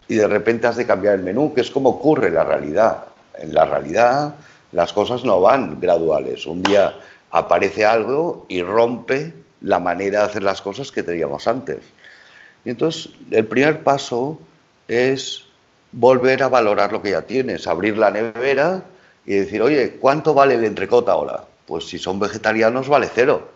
Y 0.07 0.15
de 0.15 0.27
repente 0.27 0.67
has 0.67 0.75
de 0.75 0.85
cambiar 0.85 1.15
el 1.15 1.23
menú, 1.23 1.53
que 1.53 1.61
es 1.61 1.69
como 1.69 1.89
ocurre 1.89 2.27
en 2.27 2.35
la 2.35 2.43
realidad. 2.43 3.05
En 3.37 3.53
la 3.53 3.65
realidad 3.65 4.35
las 4.73 4.91
cosas 4.91 5.23
no 5.23 5.39
van 5.39 5.79
graduales. 5.79 6.45
Un 6.45 6.63
día 6.63 6.95
aparece 7.33 7.83
algo 7.83 8.45
y 8.47 8.61
rompe 8.61 9.33
la 9.61 9.79
manera 9.79 10.19
de 10.19 10.25
hacer 10.25 10.43
las 10.43 10.61
cosas 10.61 10.91
que 10.91 11.03
teníamos 11.03 11.47
antes. 11.47 11.79
Y 12.63 12.69
entonces, 12.69 13.11
el 13.31 13.45
primer 13.45 13.83
paso 13.83 14.39
es 14.87 15.43
volver 15.91 16.43
a 16.43 16.47
valorar 16.47 16.93
lo 16.93 17.01
que 17.01 17.11
ya 17.11 17.23
tienes, 17.23 17.67
abrir 17.67 17.97
la 17.97 18.11
nevera 18.11 18.83
y 19.25 19.33
decir, 19.33 19.61
oye, 19.61 19.97
¿cuánto 19.99 20.33
vale 20.33 20.53
el 20.53 20.63
entrecota 20.63 21.13
ahora? 21.13 21.43
Pues 21.65 21.87
si 21.87 21.97
son 21.97 22.19
vegetarianos 22.19 22.87
vale 22.87 23.09
cero. 23.13 23.49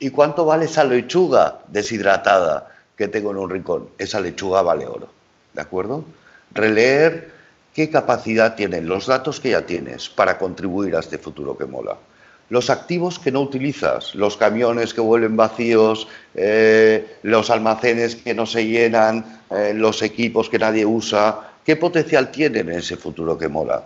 ¿Y 0.00 0.10
cuánto 0.10 0.44
vale 0.44 0.64
esa 0.64 0.82
lechuga 0.82 1.60
deshidratada 1.68 2.72
que 2.96 3.06
tengo 3.06 3.30
en 3.30 3.36
un 3.36 3.50
rincón? 3.50 3.88
Esa 3.98 4.20
lechuga 4.20 4.62
vale 4.62 4.86
oro. 4.86 5.08
¿De 5.52 5.60
acuerdo? 5.60 6.04
Releer 6.52 7.34
¿Qué 7.74 7.90
capacidad 7.90 8.54
tienen 8.54 8.86
los 8.86 9.08
datos 9.08 9.40
que 9.40 9.50
ya 9.50 9.66
tienes 9.66 10.08
para 10.08 10.38
contribuir 10.38 10.94
a 10.94 11.00
este 11.00 11.18
futuro 11.18 11.58
que 11.58 11.64
mola? 11.64 11.96
Los 12.50 12.68
activos 12.68 13.18
que 13.18 13.32
no 13.32 13.40
utilizas, 13.40 14.14
los 14.14 14.36
camiones 14.36 14.92
que 14.92 15.00
vuelven 15.00 15.36
vacíos, 15.36 16.06
eh, 16.34 17.16
los 17.22 17.48
almacenes 17.48 18.16
que 18.16 18.34
no 18.34 18.44
se 18.44 18.66
llenan, 18.66 19.40
eh, 19.50 19.72
los 19.74 20.02
equipos 20.02 20.50
que 20.50 20.58
nadie 20.58 20.84
usa, 20.84 21.52
¿qué 21.64 21.76
potencial 21.76 22.30
tienen 22.30 22.68
en 22.68 22.78
ese 22.78 22.96
futuro 22.96 23.38
que 23.38 23.48
mola? 23.48 23.84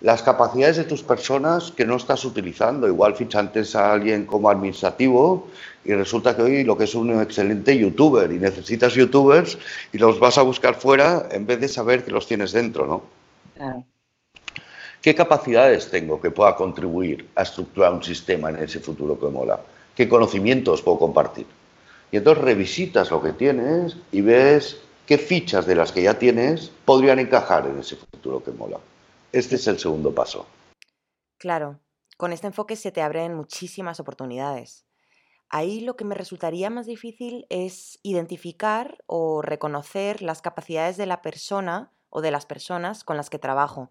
Las 0.00 0.22
capacidades 0.22 0.78
de 0.78 0.84
tus 0.84 1.02
personas 1.02 1.70
que 1.70 1.84
no 1.84 1.96
estás 1.96 2.24
utilizando. 2.24 2.88
Igual 2.88 3.14
fichantes 3.14 3.76
a 3.76 3.92
alguien 3.92 4.26
como 4.26 4.50
administrativo 4.50 5.48
y 5.84 5.92
resulta 5.92 6.34
que 6.34 6.42
hoy 6.42 6.64
lo 6.64 6.76
que 6.76 6.84
es 6.84 6.94
un 6.94 7.20
excelente 7.20 7.76
youtuber 7.76 8.32
y 8.32 8.38
necesitas 8.38 8.94
youtubers 8.94 9.58
y 9.92 9.98
los 9.98 10.18
vas 10.18 10.38
a 10.38 10.42
buscar 10.42 10.74
fuera 10.74 11.28
en 11.30 11.46
vez 11.46 11.60
de 11.60 11.68
saber 11.68 12.04
que 12.04 12.10
los 12.10 12.26
tienes 12.26 12.52
dentro, 12.52 12.86
¿no? 12.86 13.02
Claro. 13.54 13.84
¿Qué 15.02 15.16
capacidades 15.16 15.90
tengo 15.90 16.20
que 16.20 16.30
pueda 16.30 16.54
contribuir 16.54 17.28
a 17.34 17.42
estructurar 17.42 17.92
un 17.92 18.04
sistema 18.04 18.50
en 18.50 18.58
ese 18.58 18.78
futuro 18.78 19.18
que 19.18 19.26
mola? 19.26 19.58
¿Qué 19.96 20.08
conocimientos 20.08 20.80
puedo 20.80 20.96
compartir? 21.00 21.44
Y 22.12 22.18
entonces 22.18 22.44
revisitas 22.44 23.10
lo 23.10 23.20
que 23.20 23.32
tienes 23.32 23.96
y 24.12 24.20
ves 24.20 24.80
qué 25.04 25.18
fichas 25.18 25.66
de 25.66 25.74
las 25.74 25.90
que 25.90 26.04
ya 26.04 26.20
tienes 26.20 26.70
podrían 26.84 27.18
encajar 27.18 27.66
en 27.66 27.80
ese 27.80 27.96
futuro 27.96 28.44
que 28.44 28.52
mola. 28.52 28.78
Este 29.32 29.56
es 29.56 29.66
el 29.66 29.80
segundo 29.80 30.14
paso. 30.14 30.46
Claro, 31.36 31.80
con 32.16 32.32
este 32.32 32.46
enfoque 32.46 32.76
se 32.76 32.92
te 32.92 33.02
abren 33.02 33.34
muchísimas 33.34 33.98
oportunidades. 33.98 34.84
Ahí 35.48 35.80
lo 35.80 35.96
que 35.96 36.04
me 36.04 36.14
resultaría 36.14 36.70
más 36.70 36.86
difícil 36.86 37.46
es 37.50 37.98
identificar 38.04 39.02
o 39.06 39.42
reconocer 39.42 40.22
las 40.22 40.42
capacidades 40.42 40.96
de 40.96 41.06
la 41.06 41.22
persona 41.22 41.90
o 42.08 42.20
de 42.20 42.30
las 42.30 42.46
personas 42.46 43.02
con 43.02 43.16
las 43.16 43.30
que 43.30 43.40
trabajo, 43.40 43.90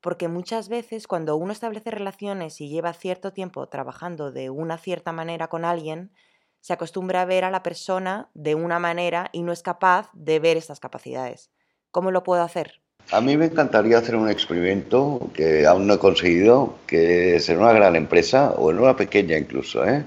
porque 0.00 0.28
muchas 0.28 0.68
veces 0.68 1.06
cuando 1.06 1.36
uno 1.36 1.52
establece 1.52 1.90
relaciones 1.90 2.60
y 2.60 2.68
lleva 2.68 2.92
cierto 2.92 3.32
tiempo 3.32 3.68
trabajando 3.68 4.32
de 4.32 4.50
una 4.50 4.78
cierta 4.78 5.12
manera 5.12 5.48
con 5.48 5.64
alguien, 5.64 6.12
se 6.60 6.72
acostumbra 6.72 7.22
a 7.22 7.24
ver 7.24 7.44
a 7.44 7.50
la 7.50 7.62
persona 7.62 8.30
de 8.34 8.54
una 8.54 8.78
manera 8.78 9.30
y 9.32 9.42
no 9.42 9.52
es 9.52 9.62
capaz 9.62 10.10
de 10.12 10.38
ver 10.38 10.56
estas 10.56 10.80
capacidades. 10.80 11.50
¿Cómo 11.90 12.10
lo 12.10 12.22
puedo 12.22 12.42
hacer? 12.42 12.80
A 13.10 13.20
mí 13.20 13.36
me 13.36 13.46
encantaría 13.46 13.98
hacer 13.98 14.16
un 14.16 14.28
experimento 14.28 15.30
que 15.32 15.66
aún 15.66 15.86
no 15.86 15.94
he 15.94 15.98
conseguido, 15.98 16.74
que 16.86 17.36
es 17.36 17.48
en 17.48 17.58
una 17.58 17.72
gran 17.72 17.96
empresa 17.96 18.50
o 18.50 18.70
en 18.70 18.78
una 18.78 18.96
pequeña 18.96 19.38
incluso, 19.38 19.86
¿eh? 19.86 20.04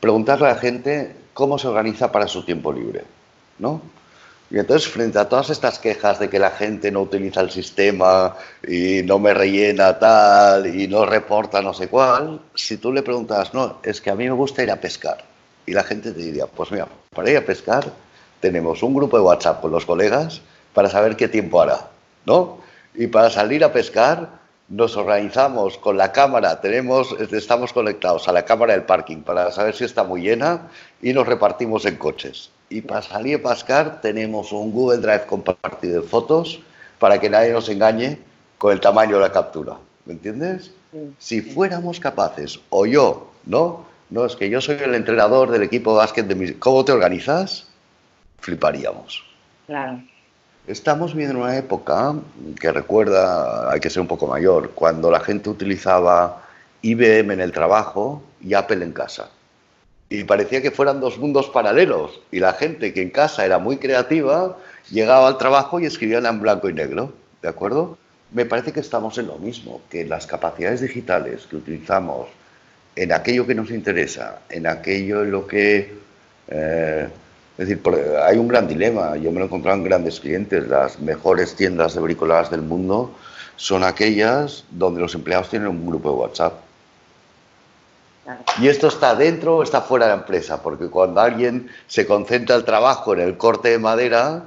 preguntarle 0.00 0.46
a 0.46 0.50
la 0.50 0.58
gente 0.58 1.16
cómo 1.32 1.58
se 1.58 1.68
organiza 1.68 2.12
para 2.12 2.28
su 2.28 2.44
tiempo 2.44 2.72
libre, 2.72 3.04
¿no? 3.58 3.80
Y 4.50 4.58
entonces, 4.58 4.90
frente 4.90 5.18
a 5.18 5.28
todas 5.28 5.50
estas 5.50 5.78
quejas 5.78 6.18
de 6.18 6.30
que 6.30 6.38
la 6.38 6.50
gente 6.50 6.90
no 6.90 7.02
utiliza 7.02 7.42
el 7.42 7.50
sistema 7.50 8.34
y 8.66 9.02
no 9.04 9.18
me 9.18 9.34
rellena 9.34 9.98
tal 9.98 10.74
y 10.74 10.88
no 10.88 11.04
reporta 11.04 11.60
no 11.60 11.74
sé 11.74 11.88
cuál, 11.88 12.40
si 12.54 12.78
tú 12.78 12.92
le 12.92 13.02
preguntas, 13.02 13.52
no, 13.52 13.78
es 13.82 14.00
que 14.00 14.10
a 14.10 14.14
mí 14.14 14.24
me 14.24 14.32
gusta 14.32 14.62
ir 14.62 14.70
a 14.70 14.80
pescar. 14.80 15.22
Y 15.66 15.72
la 15.72 15.84
gente 15.84 16.12
te 16.12 16.20
diría, 16.20 16.46
pues 16.46 16.70
mira, 16.70 16.88
para 17.14 17.30
ir 17.30 17.36
a 17.36 17.44
pescar 17.44 17.92
tenemos 18.40 18.82
un 18.82 18.94
grupo 18.94 19.18
de 19.18 19.24
WhatsApp 19.24 19.60
con 19.60 19.70
los 19.70 19.84
colegas 19.84 20.40
para 20.72 20.88
saber 20.88 21.16
qué 21.16 21.28
tiempo 21.28 21.60
hará, 21.60 21.90
¿no? 22.24 22.58
Y 22.94 23.08
para 23.08 23.28
salir 23.28 23.62
a 23.64 23.72
pescar 23.72 24.30
nos 24.68 24.96
organizamos 24.96 25.76
con 25.78 25.96
la 25.98 26.12
cámara, 26.12 26.60
tenemos, 26.60 27.14
estamos 27.32 27.72
conectados 27.72 28.28
a 28.28 28.32
la 28.32 28.44
cámara 28.44 28.74
del 28.74 28.84
parking 28.84 29.18
para 29.18 29.50
saber 29.50 29.74
si 29.74 29.84
está 29.84 30.04
muy 30.04 30.22
llena 30.22 30.68
y 31.02 31.12
nos 31.12 31.26
repartimos 31.26 31.84
en 31.84 31.96
coches. 31.96 32.50
Y 32.70 32.82
para 32.82 33.02
salir 33.02 33.36
a 33.36 33.42
pascar 33.42 34.00
tenemos 34.00 34.52
un 34.52 34.72
Google 34.72 34.98
Drive 34.98 35.26
compartido 35.26 36.02
de 36.02 36.08
fotos 36.08 36.60
para 36.98 37.18
que 37.18 37.30
nadie 37.30 37.52
nos 37.52 37.68
engañe 37.68 38.18
con 38.58 38.72
el 38.72 38.80
tamaño 38.80 39.16
de 39.16 39.22
la 39.22 39.32
captura. 39.32 39.76
¿Me 40.04 40.14
entiendes? 40.14 40.72
Si 41.18 41.40
fuéramos 41.40 42.00
capaces, 42.00 42.60
o 42.70 42.86
yo, 42.86 43.30
¿no? 43.44 43.86
No, 44.10 44.24
es 44.24 44.36
que 44.36 44.48
yo 44.48 44.60
soy 44.60 44.76
el 44.76 44.94
entrenador 44.94 45.50
del 45.50 45.62
equipo 45.62 45.92
de 45.92 45.98
básquet 45.98 46.26
de 46.26 46.34
mi... 46.34 46.52
¿Cómo 46.52 46.84
te 46.84 46.92
organizas? 46.92 47.68
Fliparíamos. 48.40 49.22
Claro. 49.66 50.02
Estamos 50.66 51.14
viviendo 51.14 51.42
una 51.42 51.56
época 51.56 52.14
que 52.58 52.72
recuerda, 52.72 53.70
hay 53.70 53.80
que 53.80 53.90
ser 53.90 54.00
un 54.00 54.06
poco 54.06 54.26
mayor, 54.26 54.70
cuando 54.70 55.10
la 55.10 55.20
gente 55.20 55.50
utilizaba 55.50 56.42
IBM 56.82 57.32
en 57.32 57.40
el 57.40 57.52
trabajo 57.52 58.22
y 58.40 58.54
Apple 58.54 58.84
en 58.84 58.92
casa. 58.92 59.30
Y 60.10 60.24
parecía 60.24 60.62
que 60.62 60.70
fueran 60.70 61.00
dos 61.00 61.18
mundos 61.18 61.48
paralelos. 61.48 62.20
Y 62.32 62.40
la 62.40 62.54
gente 62.54 62.94
que 62.94 63.02
en 63.02 63.10
casa 63.10 63.44
era 63.44 63.58
muy 63.58 63.76
creativa 63.76 64.56
llegaba 64.90 65.28
al 65.28 65.38
trabajo 65.38 65.80
y 65.80 65.86
escribía 65.86 66.18
en 66.18 66.40
blanco 66.40 66.68
y 66.68 66.72
negro. 66.72 67.12
¿De 67.42 67.48
acuerdo? 67.48 67.98
Me 68.32 68.44
parece 68.46 68.72
que 68.72 68.80
estamos 68.80 69.16
en 69.18 69.26
lo 69.26 69.38
mismo, 69.38 69.80
que 69.90 70.04
las 70.04 70.26
capacidades 70.26 70.80
digitales 70.80 71.46
que 71.46 71.56
utilizamos 71.56 72.28
en 72.96 73.12
aquello 73.12 73.46
que 73.46 73.54
nos 73.54 73.70
interesa, 73.70 74.40
en 74.50 74.66
aquello 74.66 75.22
en 75.22 75.30
lo 75.30 75.46
que... 75.46 75.94
Eh, 76.48 77.08
es 77.56 77.68
decir, 77.68 77.82
hay 78.22 78.38
un 78.38 78.46
gran 78.46 78.68
dilema. 78.68 79.16
Yo 79.16 79.32
me 79.32 79.38
lo 79.38 79.44
he 79.44 79.46
encontrado 79.46 79.76
en 79.78 79.84
grandes 79.84 80.20
clientes. 80.20 80.68
Las 80.68 81.00
mejores 81.00 81.56
tiendas 81.56 81.94
de 81.94 82.00
bricoladas 82.00 82.50
del 82.50 82.62
mundo 82.62 83.12
son 83.56 83.82
aquellas 83.82 84.64
donde 84.70 85.00
los 85.00 85.14
empleados 85.16 85.50
tienen 85.50 85.68
un 85.68 85.84
grupo 85.84 86.10
de 86.10 86.16
WhatsApp. 86.16 86.67
Y 88.60 88.68
esto 88.68 88.88
está 88.88 89.14
dentro 89.14 89.56
o 89.56 89.62
está 89.62 89.80
fuera 89.80 90.06
de 90.06 90.12
la 90.12 90.18
empresa, 90.18 90.62
porque 90.62 90.88
cuando 90.88 91.20
alguien 91.20 91.68
se 91.86 92.06
concentra 92.06 92.56
el 92.56 92.64
trabajo 92.64 93.14
en 93.14 93.20
el 93.20 93.36
corte 93.36 93.70
de 93.70 93.78
madera, 93.78 94.44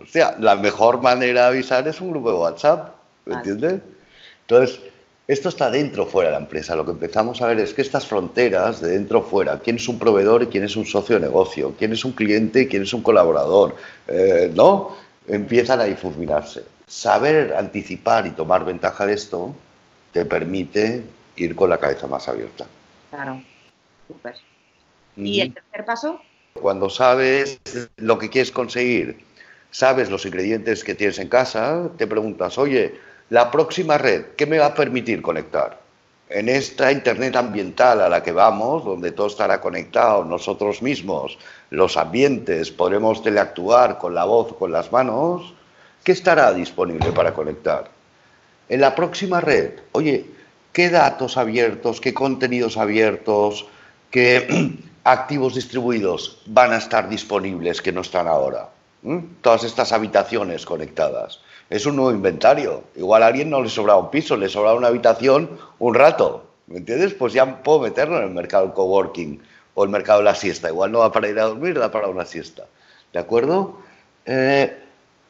o 0.00 0.06
sea, 0.06 0.36
la 0.38 0.56
mejor 0.56 1.02
manera 1.02 1.42
de 1.42 1.48
avisar 1.48 1.88
es 1.88 2.00
un 2.00 2.10
grupo 2.10 2.30
de 2.30 2.38
WhatsApp, 2.38 2.94
¿me 3.24 3.34
entiendes? 3.34 3.80
Entonces, 4.42 4.80
esto 5.26 5.48
está 5.48 5.70
dentro 5.70 6.04
o 6.04 6.06
fuera 6.06 6.30
de 6.30 6.36
la 6.36 6.42
empresa. 6.42 6.76
Lo 6.76 6.84
que 6.84 6.92
empezamos 6.92 7.42
a 7.42 7.48
ver 7.48 7.58
es 7.58 7.74
que 7.74 7.82
estas 7.82 8.06
fronteras 8.06 8.80
de 8.80 8.90
dentro 8.90 9.20
o 9.20 9.22
fuera, 9.22 9.58
quién 9.58 9.76
es 9.76 9.88
un 9.88 9.98
proveedor 9.98 10.44
y 10.44 10.46
quién 10.46 10.62
es 10.62 10.76
un 10.76 10.86
socio 10.86 11.16
de 11.16 11.22
negocio, 11.22 11.74
quién 11.76 11.92
es 11.92 12.04
un 12.04 12.12
cliente 12.12 12.62
y 12.62 12.68
quién 12.68 12.82
es 12.82 12.94
un 12.94 13.02
colaborador, 13.02 13.74
eh, 14.06 14.52
¿no? 14.54 14.96
Empiezan 15.26 15.80
a 15.80 15.84
difuminarse. 15.84 16.62
Saber 16.86 17.54
anticipar 17.58 18.26
y 18.28 18.30
tomar 18.30 18.64
ventaja 18.64 19.04
de 19.04 19.14
esto 19.14 19.52
te 20.12 20.24
permite 20.24 21.02
ir 21.34 21.56
con 21.56 21.70
la 21.70 21.78
cabeza 21.78 22.06
más 22.06 22.28
abierta. 22.28 22.66
Claro, 23.10 23.42
súper. 24.08 24.34
¿Y 25.16 25.40
el 25.40 25.54
tercer 25.54 25.84
paso? 25.84 26.20
Cuando 26.54 26.90
sabes 26.90 27.60
lo 27.96 28.18
que 28.18 28.30
quieres 28.30 28.50
conseguir, 28.50 29.24
sabes 29.70 30.10
los 30.10 30.24
ingredientes 30.24 30.84
que 30.84 30.94
tienes 30.94 31.18
en 31.18 31.28
casa, 31.28 31.88
te 31.96 32.06
preguntas, 32.06 32.58
oye, 32.58 32.94
la 33.30 33.50
próxima 33.50 33.98
red, 33.98 34.26
¿qué 34.36 34.46
me 34.46 34.58
va 34.58 34.66
a 34.66 34.74
permitir 34.74 35.20
conectar? 35.22 35.80
En 36.28 36.48
esta 36.48 36.90
Internet 36.90 37.36
ambiental 37.36 38.00
a 38.00 38.08
la 38.08 38.22
que 38.22 38.32
vamos, 38.32 38.84
donde 38.84 39.12
todo 39.12 39.28
estará 39.28 39.60
conectado, 39.60 40.24
nosotros 40.24 40.82
mismos, 40.82 41.38
los 41.70 41.96
ambientes, 41.96 42.70
podremos 42.70 43.22
teleactuar 43.22 43.98
con 43.98 44.14
la 44.14 44.24
voz, 44.24 44.54
con 44.56 44.72
las 44.72 44.90
manos, 44.90 45.54
¿qué 46.02 46.12
estará 46.12 46.52
disponible 46.52 47.12
para 47.12 47.32
conectar? 47.32 47.90
En 48.68 48.80
la 48.80 48.94
próxima 48.94 49.40
red, 49.40 49.72
oye, 49.92 50.26
¿qué 50.76 50.90
datos 50.90 51.38
abiertos, 51.38 52.02
qué 52.02 52.12
contenidos 52.12 52.76
abiertos, 52.76 53.64
qué 54.10 54.76
activos 55.04 55.54
distribuidos 55.54 56.42
van 56.44 56.74
a 56.74 56.76
estar 56.76 57.08
disponibles 57.08 57.80
que 57.80 57.92
no 57.92 58.02
están 58.02 58.28
ahora? 58.28 58.68
¿Mm? 59.00 59.20
Todas 59.40 59.64
estas 59.64 59.92
habitaciones 59.92 60.66
conectadas 60.66 61.40
es 61.70 61.86
un 61.86 61.96
nuevo 61.96 62.12
inventario. 62.12 62.84
Igual 62.94 63.22
a 63.22 63.28
alguien 63.28 63.48
no 63.48 63.62
le 63.62 63.70
sobra 63.70 63.96
un 63.96 64.10
piso, 64.10 64.36
le 64.36 64.50
sobra 64.50 64.74
una 64.74 64.88
habitación 64.88 65.58
un 65.78 65.94
rato. 65.94 66.44
¿Me 66.66 66.76
entiendes? 66.76 67.14
Pues 67.14 67.32
ya 67.32 67.62
puedo 67.62 67.80
meterlo 67.80 68.18
en 68.18 68.24
el 68.24 68.34
mercado 68.34 68.66
del 68.66 68.74
coworking 68.74 69.40
o 69.72 69.82
el 69.82 69.88
mercado 69.88 70.18
de 70.18 70.26
la 70.26 70.34
siesta. 70.34 70.68
Igual 70.68 70.92
no 70.92 70.98
va 70.98 71.10
para 71.10 71.30
ir 71.30 71.38
a 71.38 71.44
dormir, 71.44 71.78
da 71.78 71.90
para 71.90 72.08
una 72.08 72.26
siesta. 72.26 72.66
¿De 73.14 73.18
acuerdo? 73.18 73.78
Eh, 74.26 74.76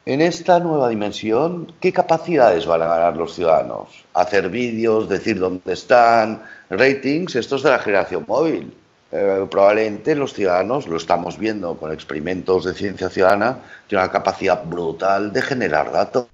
en 0.07 0.21
esta 0.21 0.61
nueva 0.61 0.87
dimensión, 0.87 1.73
¿qué 1.81 1.91
capacidades 1.91 2.65
van 2.65 2.81
a 2.81 2.87
ganar 2.87 3.17
los 3.17 3.35
ciudadanos? 3.35 3.89
Hacer 4.13 4.47
vídeos, 4.47 5.09
decir 5.09 5.37
dónde 5.37 5.73
están, 5.73 6.43
ratings, 6.69 7.35
esto 7.35 7.57
es 7.57 7.63
de 7.63 7.71
la 7.71 7.79
generación 7.79 8.23
móvil. 8.25 8.73
Eh, 9.11 9.45
probablemente 9.51 10.15
los 10.15 10.31
ciudadanos, 10.31 10.87
lo 10.87 10.95
estamos 10.95 11.37
viendo 11.37 11.75
con 11.75 11.91
experimentos 11.91 12.63
de 12.63 12.73
ciencia 12.73 13.09
ciudadana, 13.09 13.57
tienen 13.87 14.05
una 14.05 14.13
capacidad 14.13 14.63
brutal 14.63 15.33
de 15.33 15.41
generar 15.41 15.91
datos 15.91 16.27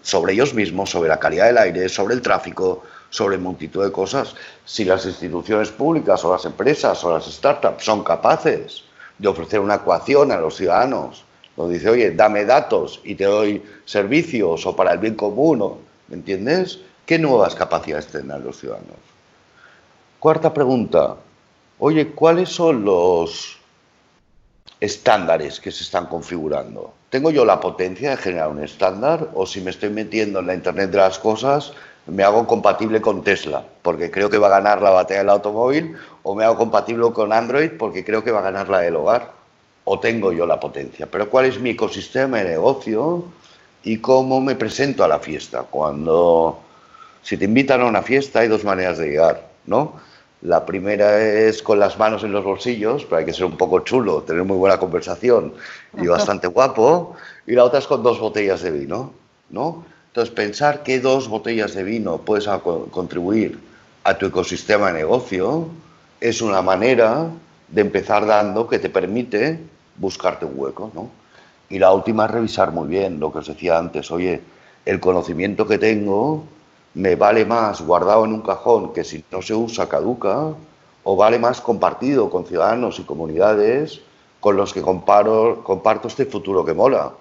sobre 0.00 0.34
ellos 0.34 0.54
mismos, 0.54 0.90
sobre 0.90 1.08
la 1.08 1.18
calidad 1.18 1.46
del 1.46 1.58
aire, 1.58 1.88
sobre 1.88 2.14
el 2.14 2.22
tráfico, 2.22 2.84
sobre 3.10 3.38
multitud 3.38 3.82
de 3.82 3.90
cosas. 3.90 4.36
Si 4.64 4.84
las 4.84 5.04
instituciones 5.04 5.72
públicas 5.72 6.24
o 6.24 6.32
las 6.32 6.44
empresas 6.44 7.02
o 7.02 7.12
las 7.12 7.24
startups 7.24 7.84
son 7.84 8.04
capaces 8.04 8.84
de 9.18 9.26
ofrecer 9.26 9.58
una 9.58 9.76
ecuación 9.76 10.30
a 10.30 10.36
los 10.36 10.54
ciudadanos, 10.54 11.23
donde 11.56 11.74
dice, 11.74 11.90
oye, 11.90 12.10
dame 12.10 12.44
datos 12.44 13.00
y 13.04 13.14
te 13.14 13.24
doy 13.24 13.62
servicios 13.84 14.66
o 14.66 14.74
para 14.74 14.92
el 14.92 14.98
bien 14.98 15.14
común, 15.14 15.78
¿me 16.08 16.16
entiendes? 16.16 16.80
¿Qué 17.06 17.18
nuevas 17.18 17.54
capacidades 17.54 18.06
tendrán 18.08 18.44
los 18.44 18.58
ciudadanos? 18.58 18.96
Cuarta 20.18 20.52
pregunta, 20.52 21.16
Oye, 21.78 22.12
¿cuáles 22.12 22.50
son 22.50 22.84
los 22.84 23.58
estándares 24.80 25.58
que 25.58 25.72
se 25.72 25.82
están 25.82 26.06
configurando? 26.06 26.94
¿tengo 27.10 27.30
yo 27.30 27.44
la 27.44 27.60
potencia 27.60 28.10
de 28.10 28.16
generar 28.16 28.48
un 28.48 28.62
estándar 28.62 29.28
o 29.34 29.46
si 29.46 29.60
me 29.60 29.70
estoy 29.70 29.90
metiendo 29.90 30.40
en 30.40 30.48
la 30.48 30.54
Internet 30.54 30.90
de 30.90 30.96
las 30.96 31.18
cosas, 31.18 31.72
me 32.06 32.24
hago 32.24 32.46
compatible 32.46 33.00
con 33.00 33.22
Tesla 33.22 33.64
porque 33.82 34.10
creo 34.10 34.30
que 34.30 34.38
va 34.38 34.46
a 34.48 34.58
ganar 34.58 34.82
la 34.82 34.90
batalla 34.90 35.20
del 35.20 35.30
automóvil 35.30 35.94
o 36.24 36.34
me 36.34 36.44
hago 36.44 36.56
compatible 36.56 37.12
con 37.12 37.32
Android 37.32 37.72
porque 37.78 38.04
creo 38.04 38.24
que 38.24 38.32
va 38.32 38.40
a 38.40 38.50
ganar 38.50 38.68
la 38.68 38.80
del 38.80 38.96
hogar? 38.96 39.33
¿O 39.84 40.00
tengo 40.00 40.32
yo 40.32 40.46
la 40.46 40.58
potencia? 40.58 41.06
Pero 41.10 41.28
¿cuál 41.28 41.46
es 41.46 41.60
mi 41.60 41.70
ecosistema 41.70 42.38
de 42.38 42.50
negocio 42.50 43.24
y 43.82 43.98
cómo 43.98 44.40
me 44.40 44.56
presento 44.56 45.04
a 45.04 45.08
la 45.08 45.18
fiesta? 45.18 45.62
Cuando, 45.62 46.58
si 47.22 47.36
te 47.36 47.44
invitan 47.44 47.82
a 47.82 47.86
una 47.86 48.02
fiesta 48.02 48.40
hay 48.40 48.48
dos 48.48 48.64
maneras 48.64 48.98
de 48.98 49.08
llegar, 49.08 49.48
¿no? 49.66 49.94
La 50.40 50.66
primera 50.66 51.22
es 51.22 51.62
con 51.62 51.78
las 51.78 51.98
manos 51.98 52.22
en 52.22 52.32
los 52.32 52.44
bolsillos, 52.44 53.04
pero 53.04 53.16
hay 53.16 53.24
que 53.24 53.32
ser 53.32 53.46
un 53.46 53.56
poco 53.56 53.80
chulo, 53.80 54.22
tener 54.22 54.44
muy 54.44 54.58
buena 54.58 54.78
conversación 54.78 55.54
y 55.98 56.06
bastante 56.08 56.46
guapo. 56.46 57.16
Y 57.46 57.52
la 57.52 57.64
otra 57.64 57.78
es 57.78 57.86
con 57.86 58.02
dos 58.02 58.20
botellas 58.20 58.62
de 58.62 58.70
vino, 58.70 59.12
¿no? 59.50 59.84
Entonces, 60.08 60.34
pensar 60.34 60.82
que 60.82 61.00
dos 61.00 61.28
botellas 61.28 61.74
de 61.74 61.82
vino 61.82 62.18
puedes 62.18 62.46
contribuir 62.90 63.58
a 64.04 64.16
tu 64.16 64.26
ecosistema 64.26 64.88
de 64.88 65.00
negocio 65.00 65.68
es 66.20 66.40
una 66.40 66.62
manera 66.62 67.26
de 67.68 67.80
empezar 67.80 68.26
dando 68.26 68.68
que 68.68 68.78
te 68.78 68.90
permite 68.90 69.58
buscarte 69.96 70.44
un 70.44 70.52
hueco, 70.56 70.90
¿no? 70.94 71.10
Y 71.68 71.78
la 71.78 71.92
última 71.92 72.26
es 72.26 72.30
revisar 72.30 72.72
muy 72.72 72.88
bien 72.88 73.20
lo 73.20 73.32
que 73.32 73.38
os 73.38 73.46
decía 73.46 73.78
antes. 73.78 74.10
Oye, 74.10 74.40
el 74.84 75.00
conocimiento 75.00 75.66
que 75.66 75.78
tengo 75.78 76.44
me 76.94 77.16
vale 77.16 77.44
más 77.44 77.80
guardado 77.80 78.24
en 78.24 78.32
un 78.32 78.42
cajón 78.42 78.92
que 78.92 79.02
si 79.02 79.24
no 79.30 79.42
se 79.42 79.54
usa 79.54 79.88
caduca, 79.88 80.54
o 81.04 81.16
vale 81.16 81.38
más 81.38 81.60
compartido 81.60 82.30
con 82.30 82.46
ciudadanos 82.46 82.98
y 82.98 83.04
comunidades 83.04 84.00
con 84.40 84.56
los 84.56 84.72
que 84.72 84.82
comparto 84.82 86.08
este 86.08 86.26
futuro 86.26 86.64
que 86.64 86.74
mola. 86.74 87.12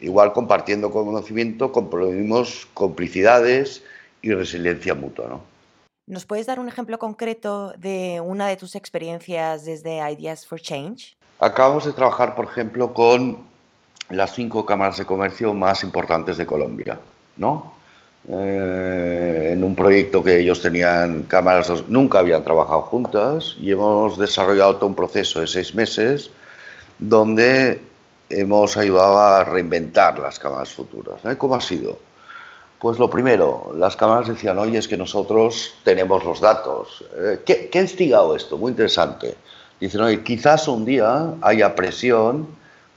Igual 0.00 0.32
compartiendo 0.32 0.90
conocimiento 0.90 1.72
comprometimos 1.72 2.68
complicidades 2.72 3.82
y 4.22 4.32
resiliencia 4.32 4.94
mutua. 4.94 5.26
¿no? 5.28 5.40
¿Nos 6.06 6.26
puedes 6.26 6.46
dar 6.46 6.58
un 6.58 6.68
ejemplo 6.68 6.98
concreto 6.98 7.72
de 7.78 8.20
una 8.20 8.48
de 8.48 8.56
tus 8.56 8.74
experiencias 8.74 9.64
desde 9.64 9.98
Ideas 10.10 10.46
for 10.46 10.60
Change? 10.60 11.16
Acabamos 11.40 11.86
de 11.86 11.92
trabajar, 11.92 12.34
por 12.34 12.44
ejemplo, 12.44 12.92
con 12.92 13.38
las 14.10 14.34
cinco 14.34 14.66
cámaras 14.66 14.98
de 14.98 15.06
comercio 15.06 15.54
más 15.54 15.82
importantes 15.82 16.36
de 16.36 16.44
Colombia, 16.44 16.98
¿no? 17.38 17.72
Eh, 18.28 19.52
en 19.54 19.64
un 19.64 19.74
proyecto 19.74 20.22
que 20.22 20.38
ellos 20.38 20.60
tenían 20.60 21.22
cámaras, 21.22 21.72
nunca 21.88 22.18
habían 22.18 22.44
trabajado 22.44 22.82
juntas 22.82 23.56
y 23.58 23.70
hemos 23.70 24.18
desarrollado 24.18 24.76
todo 24.76 24.88
un 24.88 24.94
proceso 24.94 25.40
de 25.40 25.46
seis 25.46 25.74
meses 25.74 26.30
donde 26.98 27.80
hemos 28.28 28.76
ayudado 28.76 29.18
a 29.18 29.44
reinventar 29.44 30.18
las 30.18 30.38
cámaras 30.38 30.68
futuras. 30.68 31.22
¿Cómo 31.38 31.54
ha 31.54 31.60
sido? 31.62 31.98
Pues 32.78 32.98
lo 32.98 33.08
primero, 33.08 33.72
las 33.76 33.96
cámaras 33.96 34.28
decían, 34.28 34.58
oye, 34.58 34.78
es 34.78 34.88
que 34.88 34.98
nosotros 34.98 35.72
tenemos 35.84 36.22
los 36.22 36.40
datos. 36.40 37.02
Eh, 37.16 37.40
¿Qué, 37.46 37.70
qué 37.70 37.78
ha 37.78 37.82
instigado 37.82 38.36
esto? 38.36 38.58
Muy 38.58 38.72
interesante. 38.72 39.36
Dicen, 39.80 40.02
oye, 40.02 40.22
quizás 40.22 40.68
un 40.68 40.84
día 40.84 41.34
haya 41.40 41.74
presión 41.74 42.46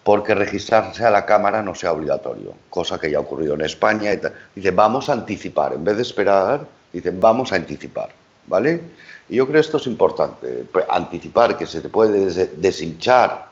porque 0.04 0.36
registrarse 0.36 1.06
a 1.06 1.10
la 1.10 1.26
cámara 1.26 1.64
no 1.64 1.74
sea 1.74 1.94
obligatorio, 1.94 2.54
cosa 2.70 3.00
que 3.00 3.10
ya 3.10 3.18
ha 3.18 3.22
ocurrido 3.22 3.54
en 3.54 3.62
España. 3.62 4.12
Y 4.14 4.20
Dice, 4.54 4.72
vamos 4.72 5.10
a 5.10 5.14
anticipar, 5.14 5.74
en 5.74 5.84
vez 5.84 5.96
de 5.96 6.02
esperar, 6.02 6.68
dicen, 6.92 7.22
vamos 7.22 7.54
a 7.54 7.56
anticipar, 7.56 8.10
¿vale? 8.48 8.82
Y 9.30 9.38
yo 9.38 9.46
creo 9.46 9.62
que 9.62 9.66
esto 9.66 9.78
es 9.78 9.88
importante, 9.88 10.66
pues, 10.72 10.86
anticipar 10.90 11.58
que 11.58 11.66
se 11.66 11.80
te 11.80 11.88
puede 11.88 12.50
deshinchar 12.58 13.48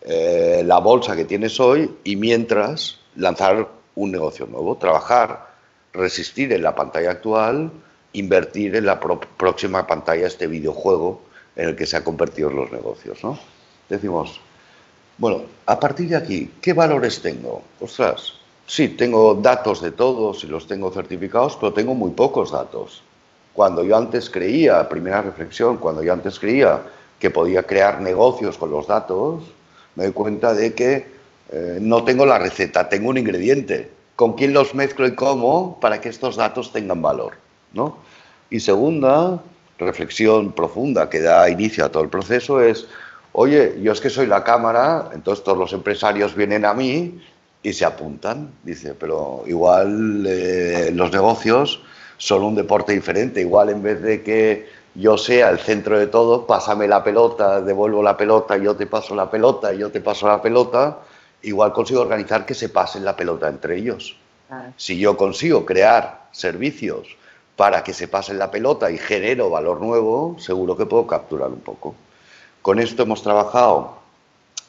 eh, 0.00 0.62
la 0.64 0.78
bolsa 0.78 1.14
que 1.14 1.26
tienes 1.26 1.60
hoy 1.60 1.90
y 2.04 2.16
mientras 2.16 2.98
lanzar 3.16 3.68
un 3.94 4.10
negocio 4.10 4.46
nuevo, 4.46 4.76
trabajar, 4.76 5.50
resistir 5.92 6.50
en 6.54 6.62
la 6.62 6.74
pantalla 6.74 7.10
actual, 7.10 7.70
invertir 8.14 8.74
en 8.76 8.86
la 8.86 8.98
próxima 8.98 9.86
pantalla, 9.86 10.26
este 10.26 10.46
videojuego 10.46 11.20
en 11.56 11.68
el 11.68 11.76
que 11.76 11.86
se 11.86 11.96
han 11.96 12.02
convertido 12.02 12.50
los 12.50 12.70
negocios, 12.72 13.22
¿no? 13.22 13.38
Decimos, 13.88 14.40
bueno, 15.18 15.42
a 15.66 15.78
partir 15.78 16.08
de 16.08 16.16
aquí, 16.16 16.50
¿qué 16.60 16.72
valores 16.72 17.20
tengo? 17.20 17.62
Ostras, 17.80 18.34
sí, 18.66 18.88
tengo 18.88 19.34
datos 19.34 19.82
de 19.82 19.92
todos 19.92 20.44
y 20.44 20.46
los 20.46 20.66
tengo 20.66 20.90
certificados, 20.90 21.56
pero 21.56 21.72
tengo 21.72 21.94
muy 21.94 22.12
pocos 22.12 22.52
datos. 22.52 23.02
Cuando 23.52 23.84
yo 23.84 23.96
antes 23.96 24.30
creía, 24.30 24.88
primera 24.88 25.22
reflexión, 25.22 25.76
cuando 25.76 26.02
yo 26.02 26.12
antes 26.12 26.38
creía 26.38 26.82
que 27.18 27.30
podía 27.30 27.64
crear 27.64 28.00
negocios 28.00 28.56
con 28.56 28.70
los 28.70 28.86
datos, 28.86 29.42
me 29.96 30.04
doy 30.04 30.12
cuenta 30.12 30.54
de 30.54 30.72
que 30.72 31.06
eh, 31.52 31.78
no 31.80 32.04
tengo 32.04 32.24
la 32.24 32.38
receta, 32.38 32.88
tengo 32.88 33.10
un 33.10 33.18
ingrediente. 33.18 33.90
¿Con 34.16 34.34
quién 34.34 34.52
los 34.54 34.74
mezclo 34.74 35.06
y 35.06 35.14
cómo 35.14 35.78
para 35.80 36.00
que 36.00 36.08
estos 36.08 36.36
datos 36.36 36.72
tengan 36.72 37.02
valor? 37.02 37.34
¿no? 37.72 37.96
Y 38.50 38.60
segunda 38.60 39.42
reflexión 39.86 40.52
profunda 40.52 41.08
que 41.08 41.20
da 41.20 41.48
inicio 41.48 41.84
a 41.84 41.88
todo 41.90 42.02
el 42.02 42.08
proceso 42.08 42.60
es, 42.60 42.86
oye, 43.32 43.78
yo 43.82 43.92
es 43.92 44.00
que 44.00 44.10
soy 44.10 44.26
la 44.26 44.44
cámara, 44.44 45.10
entonces 45.12 45.44
todos 45.44 45.58
los 45.58 45.72
empresarios 45.72 46.34
vienen 46.34 46.64
a 46.64 46.74
mí 46.74 47.20
y 47.62 47.72
se 47.72 47.84
apuntan. 47.84 48.50
Dice, 48.62 48.94
pero 48.94 49.44
igual 49.46 50.24
eh, 50.26 50.90
los 50.94 51.12
negocios 51.12 51.80
son 52.16 52.42
un 52.42 52.54
deporte 52.54 52.92
diferente, 52.92 53.40
igual 53.40 53.70
en 53.70 53.82
vez 53.82 54.02
de 54.02 54.22
que 54.22 54.68
yo 54.94 55.16
sea 55.16 55.50
el 55.50 55.58
centro 55.58 55.98
de 55.98 56.06
todo, 56.06 56.46
pásame 56.46 56.88
la 56.88 57.02
pelota, 57.02 57.60
devuelvo 57.60 58.02
la 58.02 58.16
pelota, 58.16 58.56
yo 58.56 58.74
te 58.76 58.86
paso 58.86 59.14
la 59.14 59.30
pelota, 59.30 59.72
yo 59.72 59.90
te 59.90 60.00
paso 60.00 60.26
la 60.26 60.42
pelota, 60.42 60.98
igual 61.42 61.72
consigo 61.72 62.00
organizar 62.00 62.44
que 62.44 62.54
se 62.54 62.68
pasen 62.68 63.04
la 63.04 63.16
pelota 63.16 63.48
entre 63.48 63.76
ellos. 63.76 64.16
Si 64.76 64.98
yo 64.98 65.16
consigo 65.16 65.64
crear 65.64 66.26
servicios 66.32 67.06
para 67.60 67.84
que 67.84 67.92
se 67.92 68.08
pasen 68.08 68.38
la 68.38 68.50
pelota 68.50 68.90
y 68.90 68.96
genero 68.96 69.50
valor 69.50 69.82
nuevo, 69.82 70.34
seguro 70.38 70.78
que 70.78 70.86
puedo 70.86 71.06
capturar 71.06 71.50
un 71.50 71.60
poco. 71.60 71.94
Con 72.62 72.78
esto 72.78 73.02
hemos 73.02 73.22
trabajado 73.22 73.98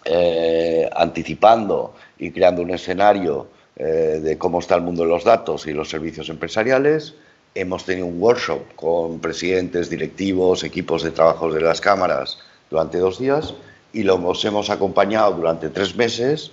eh, 0.04 0.90
anticipando 0.94 1.96
y 2.20 2.32
creando 2.32 2.62
un 2.62 2.72
escenario 2.72 3.48
eh, 3.78 4.20
de 4.22 4.38
cómo 4.38 4.60
está 4.60 4.76
el 4.76 4.82
mundo 4.82 5.04
de 5.04 5.08
los 5.08 5.24
datos 5.24 5.68
y 5.68 5.72
los 5.72 5.90
servicios 5.90 6.28
empresariales. 6.28 7.14
Hemos 7.56 7.86
tenido 7.86 8.08
un 8.08 8.22
workshop 8.22 8.76
con 8.76 9.20
presidentes, 9.20 9.90
directivos, 9.90 10.66
equipos 10.66 11.02
de 11.02 11.12
trabajo 11.12 11.50
de 11.50 11.62
las 11.62 11.80
cámaras 11.80 12.40
durante 12.70 12.98
dos 12.98 13.20
días 13.20 13.54
y 13.94 14.04
los 14.04 14.44
hemos 14.44 14.70
acompañado 14.70 15.32
durante 15.32 15.70
tres 15.70 15.96
meses 15.96 16.52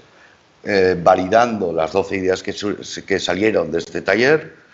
eh, 0.62 0.96
validando 1.02 1.72
las 1.72 1.90
12 1.90 2.14
ideas 2.14 2.44
que, 2.44 2.54
que 3.04 3.18
salieron 3.18 3.72
de 3.72 3.78
este 3.78 4.02
taller 4.02 4.67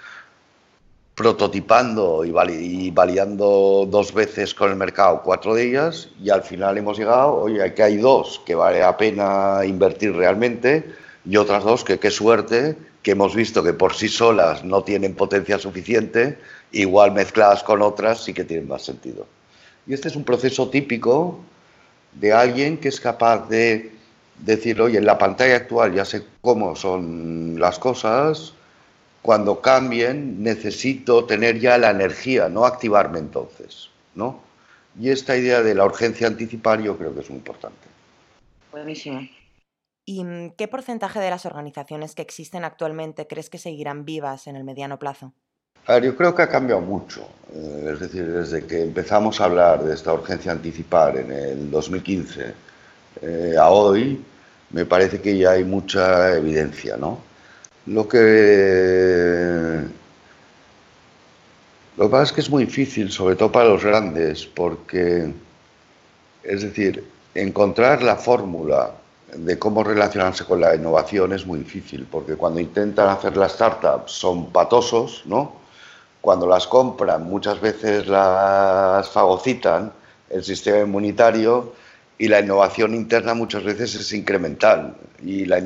prototipando 1.14 2.24
y, 2.24 2.90
validando 2.90 3.87
dos 3.88 4.12
veces 4.12 4.53
con 4.53 4.70
el 4.70 4.77
mercado 4.77 5.22
cuatro 5.22 5.55
de 5.55 5.68
ellas 5.68 6.09
y 6.20 6.31
al 6.31 6.42
final 6.42 6.77
hemos 6.77 6.98
llegado, 6.98 7.35
oye, 7.35 7.62
aquí 7.62 7.83
hay 7.83 7.96
dos 7.98 8.42
que 8.44 8.55
vale 8.55 8.81
la 8.81 8.96
pena 8.96 9.61
invertir 9.64 10.14
realmente 10.14 10.85
y 11.24 11.37
otras 11.37 11.62
dos 11.62 11.85
que 11.85 11.98
qué 11.98 12.11
suerte 12.11 12.77
que 13.03 13.12
hemos 13.12 13.35
visto 13.35 13.62
que 13.62 13.74
por 13.74 13.94
sí 13.94 14.09
solas 14.09 14.64
no 14.64 14.83
tienen 14.83 15.14
potencia 15.14 15.59
suficiente, 15.59 16.38
igual 16.72 17.12
mezcladas 17.12 17.62
con 17.62 17.83
otras 17.83 18.24
sí 18.24 18.33
que 18.33 18.44
tienen 18.44 18.66
más 18.66 18.83
sentido. 18.83 19.27
Y 19.87 19.92
este 19.92 20.09
es 20.09 20.16
un 20.16 20.24
proceso 20.24 20.70
típico 20.70 21.38
de 22.14 22.33
alguien 22.33 22.79
que 22.79 22.88
es 22.88 23.00
capaz 23.00 23.46
de 23.48 23.92
decir, 24.38 24.81
oye, 24.81 24.98
en 24.98 25.05
la 25.05 25.18
pantalla 25.18 25.57
actual 25.57 25.94
ya 25.94 26.05
sé 26.05 26.24
cómo 26.40 26.74
son 26.74 27.57
las 27.59 27.79
cosas, 27.79 28.55
cuando 29.24 29.62
cambien 29.62 30.42
necesito 30.42 31.24
tener 31.24 31.58
ya 31.58 31.78
la 31.78 31.88
energía, 31.88 32.50
no 32.50 32.66
activarme 32.66 33.20
entonces, 33.20 33.88
¿no? 34.14 34.38
Y 35.00 35.08
esta 35.08 35.34
idea 35.34 35.62
de 35.62 35.74
la 35.74 35.87
urgencia 35.87 36.26
anticipar 36.26 36.82
yo 36.82 36.98
creo 36.98 37.14
que 37.14 37.20
es 37.20 37.30
muy 37.30 37.38
importante. 37.38 37.88
Buenísimo. 38.70 39.26
¿Y 40.04 40.22
mm, 40.24 40.50
qué 40.58 40.68
porcentaje 40.68 41.20
de 41.20 41.30
las 41.30 41.46
organizaciones 41.46 42.14
que 42.14 42.20
existen 42.20 42.66
actualmente 42.66 43.26
crees 43.26 43.48
que 43.48 43.56
seguirán 43.56 44.04
vivas 44.04 44.46
en 44.46 44.56
el 44.56 44.64
mediano 44.64 44.98
plazo? 44.98 45.32
A 45.87 45.94
ver, 45.94 46.04
yo 46.04 46.16
creo 46.18 46.34
que 46.34 46.42
ha 46.42 46.48
cambiado 46.50 46.82
mucho. 46.82 47.26
Eh, 47.50 47.92
es 47.94 48.00
decir, 48.00 48.30
desde 48.30 48.66
que 48.66 48.82
empezamos 48.82 49.40
a 49.40 49.46
hablar 49.46 49.84
de 49.84 49.94
esta 49.94 50.12
urgencia 50.12 50.52
anticipar 50.52 51.16
en 51.16 51.32
el 51.32 51.70
2015 51.70 52.52
eh, 53.22 53.54
a 53.58 53.70
hoy, 53.70 54.22
me 54.68 54.84
parece 54.84 55.22
que 55.22 55.38
ya 55.38 55.52
hay 55.52 55.64
mucha 55.64 56.37
evidencia, 56.37 56.98
¿no? 56.98 57.32
Lo 57.86 58.08
que, 58.08 59.80
lo 61.96 62.04
que 62.04 62.10
pasa 62.10 62.22
es 62.22 62.32
que 62.32 62.40
es 62.40 62.50
muy 62.50 62.64
difícil, 62.64 63.10
sobre 63.10 63.36
todo 63.36 63.52
para 63.52 63.68
los 63.68 63.84
grandes, 63.84 64.46
porque, 64.46 65.30
es 66.42 66.62
decir, 66.62 67.04
encontrar 67.34 68.02
la 68.02 68.16
fórmula 68.16 68.92
de 69.34 69.58
cómo 69.58 69.84
relacionarse 69.84 70.44
con 70.44 70.60
la 70.60 70.74
innovación 70.74 71.32
es 71.34 71.44
muy 71.44 71.58
difícil, 71.58 72.06
porque 72.10 72.36
cuando 72.36 72.60
intentan 72.60 73.08
hacer 73.08 73.36
las 73.36 73.52
startups 73.52 74.12
son 74.12 74.50
patosos, 74.50 75.22
¿no? 75.26 75.56
Cuando 76.20 76.46
las 76.46 76.66
compran 76.66 77.24
muchas 77.24 77.60
veces 77.60 78.06
las 78.06 79.10
fagocitan 79.10 79.92
el 80.30 80.42
sistema 80.42 80.78
inmunitario 80.78 81.74
y 82.18 82.29
la 82.29 82.40
innovación 82.40 82.94
interna 82.94 83.35
muchas 83.35 83.64
veces 83.64 83.94
es 83.94 84.12
incremental 84.12 84.94
y, 85.24 85.46
la 85.46 85.59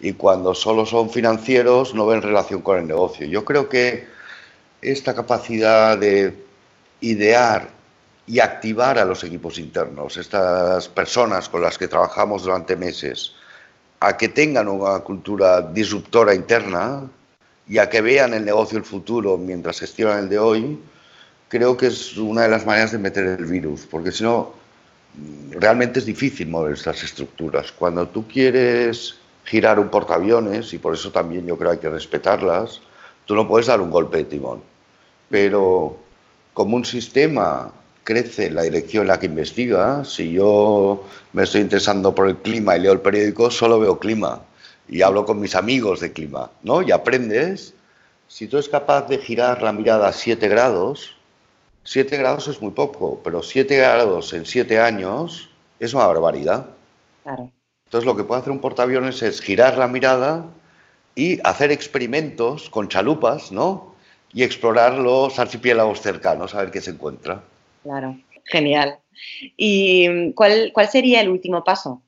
y 0.00 0.12
cuando 0.12 0.54
solo 0.54 0.84
son 0.84 1.10
financieros 1.10 1.94
no 1.94 2.06
ven 2.06 2.22
relación 2.22 2.60
con 2.60 2.78
el 2.78 2.86
negocio. 2.86 3.26
Yo 3.26 3.44
creo 3.44 3.68
que 3.68 4.06
esta 4.82 5.14
capacidad 5.14 5.96
de 5.96 6.34
idear 7.00 7.68
y 8.26 8.40
activar 8.40 8.98
a 8.98 9.04
los 9.04 9.24
equipos 9.24 9.58
internos, 9.58 10.16
estas 10.16 10.88
personas 10.88 11.48
con 11.48 11.62
las 11.62 11.78
que 11.78 11.88
trabajamos 11.88 12.44
durante 12.44 12.76
meses, 12.76 13.32
a 14.00 14.16
que 14.16 14.28
tengan 14.28 14.68
una 14.68 14.98
cultura 15.00 15.62
disruptora 15.62 16.34
interna 16.34 17.08
y 17.68 17.78
a 17.78 17.88
que 17.88 18.00
vean 18.00 18.34
el 18.34 18.44
negocio 18.44 18.78
el 18.78 18.84
futuro 18.84 19.38
mientras 19.38 19.80
gestionan 19.80 20.20
el 20.20 20.28
de 20.28 20.38
hoy, 20.38 20.78
creo 21.48 21.76
que 21.76 21.86
es 21.86 22.16
una 22.16 22.42
de 22.42 22.48
las 22.48 22.66
maneras 22.66 22.92
de 22.92 22.98
meter 22.98 23.24
el 23.24 23.44
virus, 23.44 23.86
porque 23.90 24.10
si 24.12 24.24
no, 24.24 24.61
realmente 25.50 25.98
es 25.98 26.06
difícil 26.06 26.48
mover 26.48 26.74
estas 26.74 27.02
estructuras. 27.02 27.72
Cuando 27.72 28.08
tú 28.08 28.26
quieres 28.26 29.16
girar 29.44 29.78
un 29.78 29.88
portaaviones, 29.88 30.72
y 30.72 30.78
por 30.78 30.94
eso 30.94 31.10
también 31.10 31.46
yo 31.46 31.56
creo 31.56 31.70
que 31.70 31.76
hay 31.76 31.80
que 31.80 31.90
respetarlas, 31.90 32.80
tú 33.26 33.34
no 33.34 33.46
puedes 33.46 33.66
dar 33.66 33.80
un 33.80 33.90
golpe 33.90 34.18
de 34.18 34.24
timón. 34.24 34.62
Pero 35.28 35.96
como 36.54 36.76
un 36.76 36.84
sistema 36.84 37.72
crece 38.04 38.50
la 38.50 38.62
dirección 38.62 39.02
en 39.02 39.08
la 39.08 39.20
que 39.20 39.26
investiga, 39.26 40.04
si 40.04 40.32
yo 40.32 41.04
me 41.32 41.44
estoy 41.44 41.60
interesando 41.60 42.14
por 42.14 42.28
el 42.28 42.36
clima 42.36 42.76
y 42.76 42.80
leo 42.80 42.92
el 42.92 43.00
periódico, 43.00 43.50
solo 43.50 43.78
veo 43.80 43.98
clima 43.98 44.42
y 44.88 45.02
hablo 45.02 45.24
con 45.24 45.40
mis 45.40 45.54
amigos 45.54 46.00
de 46.00 46.12
clima, 46.12 46.50
¿no? 46.62 46.82
Y 46.82 46.90
aprendes, 46.90 47.74
si 48.28 48.46
tú 48.48 48.56
eres 48.56 48.68
capaz 48.68 49.08
de 49.08 49.18
girar 49.18 49.62
la 49.62 49.72
mirada 49.72 50.08
a 50.08 50.12
7 50.12 50.48
grados, 50.48 51.16
7 51.84 52.16
grados 52.16 52.48
es 52.48 52.60
muy 52.62 52.72
poco, 52.72 53.20
pero 53.24 53.42
7 53.42 53.76
grados 53.76 54.32
en 54.32 54.46
7 54.46 54.78
años 54.78 55.50
es 55.80 55.94
una 55.94 56.06
barbaridad. 56.06 56.66
Claro. 57.22 57.50
Entonces 57.86 58.06
lo 58.06 58.16
que 58.16 58.24
puede 58.24 58.40
hacer 58.40 58.52
un 58.52 58.60
portaaviones 58.60 59.22
es 59.22 59.40
girar 59.40 59.76
la 59.76 59.88
mirada 59.88 60.46
y 61.14 61.40
hacer 61.46 61.70
experimentos 61.72 62.70
con 62.70 62.88
chalupas, 62.88 63.52
¿no? 63.52 63.94
Y 64.32 64.44
explorar 64.44 64.94
los 64.94 65.38
archipiélagos 65.38 66.00
cercanos, 66.00 66.54
a 66.54 66.62
ver 66.62 66.70
qué 66.70 66.80
se 66.80 66.92
encuentra. 66.92 67.42
Claro, 67.82 68.16
genial. 68.44 68.98
¿Y 69.56 70.32
cuál, 70.32 70.70
cuál 70.72 70.88
sería 70.88 71.20
el 71.20 71.28
último 71.28 71.62
paso? 71.62 72.00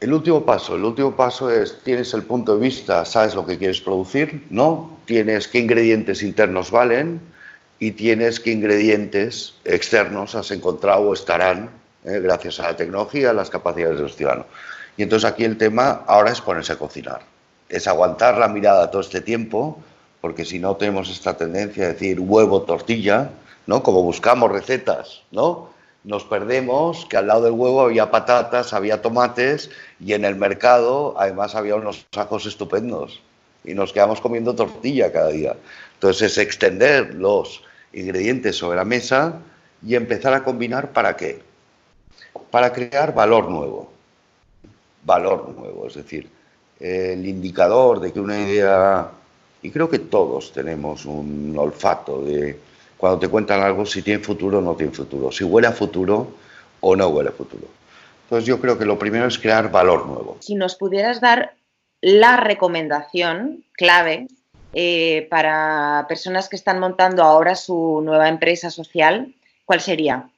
El 0.00 0.14
último 0.14 0.44
paso, 0.44 0.76
el 0.76 0.84
último 0.84 1.14
paso 1.14 1.50
es, 1.50 1.78
tienes 1.84 2.14
el 2.14 2.22
punto 2.22 2.56
de 2.56 2.62
vista, 2.62 3.04
sabes 3.04 3.34
lo 3.34 3.46
que 3.46 3.58
quieres 3.58 3.82
producir, 3.82 4.46
¿no? 4.48 4.98
Tienes 5.04 5.46
qué 5.46 5.58
ingredientes 5.58 6.22
internos 6.22 6.70
valen, 6.70 7.20
y 7.80 7.92
tienes 7.92 8.38
qué 8.38 8.52
ingredientes 8.52 9.54
externos 9.64 10.34
has 10.34 10.50
encontrado 10.50 11.08
o 11.08 11.14
estarán 11.14 11.70
eh, 12.04 12.20
gracias 12.20 12.60
a 12.60 12.64
la 12.64 12.76
tecnología, 12.76 13.32
las 13.32 13.50
capacidades 13.50 13.98
del 13.98 14.10
ciudadano. 14.10 14.46
Y 14.96 15.02
entonces 15.02 15.28
aquí 15.28 15.44
el 15.44 15.56
tema 15.56 16.04
ahora 16.06 16.30
es 16.30 16.40
ponerse 16.42 16.74
a 16.74 16.78
cocinar, 16.78 17.22
es 17.70 17.88
aguantar 17.88 18.36
la 18.36 18.48
mirada 18.48 18.90
todo 18.90 19.00
este 19.00 19.22
tiempo, 19.22 19.78
porque 20.20 20.44
si 20.44 20.58
no 20.58 20.76
tenemos 20.76 21.10
esta 21.10 21.36
tendencia 21.36 21.86
a 21.86 21.88
decir 21.88 22.20
huevo, 22.20 22.62
tortilla, 22.62 23.30
¿no? 23.66 23.82
Como 23.82 24.02
buscamos 24.02 24.52
recetas, 24.52 25.22
¿no? 25.30 25.70
Nos 26.04 26.24
perdemos 26.24 27.06
que 27.06 27.16
al 27.16 27.28
lado 27.28 27.44
del 27.44 27.52
huevo 27.52 27.80
había 27.80 28.10
patatas, 28.10 28.74
había 28.74 29.00
tomates 29.00 29.70
y 29.98 30.12
en 30.12 30.26
el 30.26 30.36
mercado 30.36 31.14
además 31.18 31.54
había 31.54 31.76
unos 31.76 32.06
ajos 32.14 32.44
estupendos 32.44 33.20
y 33.64 33.74
nos 33.74 33.92
quedamos 33.92 34.20
comiendo 34.20 34.54
tortilla 34.54 35.12
cada 35.12 35.28
día. 35.28 35.56
Entonces 35.94 36.32
es 36.32 36.38
extender 36.38 37.14
los 37.14 37.62
ingredientes 37.92 38.56
sobre 38.56 38.76
la 38.76 38.84
mesa 38.84 39.40
y 39.86 39.94
empezar 39.94 40.34
a 40.34 40.44
combinar 40.44 40.92
para 40.92 41.16
qué? 41.16 41.42
Para 42.50 42.72
crear 42.72 43.14
valor 43.14 43.48
nuevo. 43.48 43.92
Valor 45.04 45.48
nuevo, 45.56 45.86
es 45.86 45.94
decir, 45.94 46.28
el 46.78 47.26
indicador 47.26 48.00
de 48.00 48.12
que 48.12 48.20
una 48.20 48.38
idea, 48.40 49.10
y 49.62 49.70
creo 49.70 49.88
que 49.88 49.98
todos 49.98 50.52
tenemos 50.52 51.06
un 51.06 51.54
olfato 51.56 52.22
de 52.22 52.58
cuando 52.96 53.18
te 53.18 53.28
cuentan 53.28 53.62
algo 53.62 53.86
si 53.86 54.02
tiene 54.02 54.22
futuro 54.22 54.58
o 54.58 54.60
no 54.60 54.74
tiene 54.74 54.92
futuro, 54.92 55.32
si 55.32 55.42
huele 55.42 55.68
a 55.68 55.72
futuro 55.72 56.34
o 56.80 56.96
no 56.96 57.08
huele 57.08 57.30
a 57.30 57.32
futuro. 57.32 57.66
Entonces 58.24 58.46
yo 58.46 58.60
creo 58.60 58.78
que 58.78 58.84
lo 58.84 58.98
primero 58.98 59.26
es 59.26 59.38
crear 59.38 59.70
valor 59.70 60.06
nuevo. 60.06 60.36
Si 60.40 60.54
nos 60.54 60.76
pudieras 60.76 61.20
dar 61.20 61.54
la 62.02 62.36
recomendación 62.36 63.64
clave 63.72 64.28
eh, 64.72 65.26
para 65.30 66.06
personas 66.08 66.48
que 66.48 66.56
están 66.56 66.78
montando 66.78 67.22
ahora 67.22 67.56
su 67.56 68.00
nueva 68.04 68.28
empresa 68.28 68.70
social, 68.70 69.34
¿cuál 69.64 69.80
sería? 69.80 70.30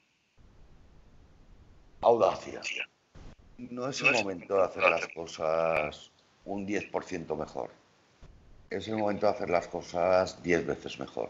Audacia. 2.00 2.60
No 3.58 3.88
es 3.88 4.00
el 4.00 4.12
momento 4.12 4.56
de 4.56 4.62
hacer 4.62 4.82
las 4.82 5.06
cosas 5.08 6.10
un 6.44 6.66
10% 6.66 7.36
mejor. 7.36 7.70
Es 8.70 8.88
el 8.88 8.96
momento 8.96 9.26
de 9.26 9.32
hacer 9.32 9.50
las 9.50 9.68
cosas 9.68 10.42
10 10.42 10.66
veces 10.66 10.98
mejor. 10.98 11.28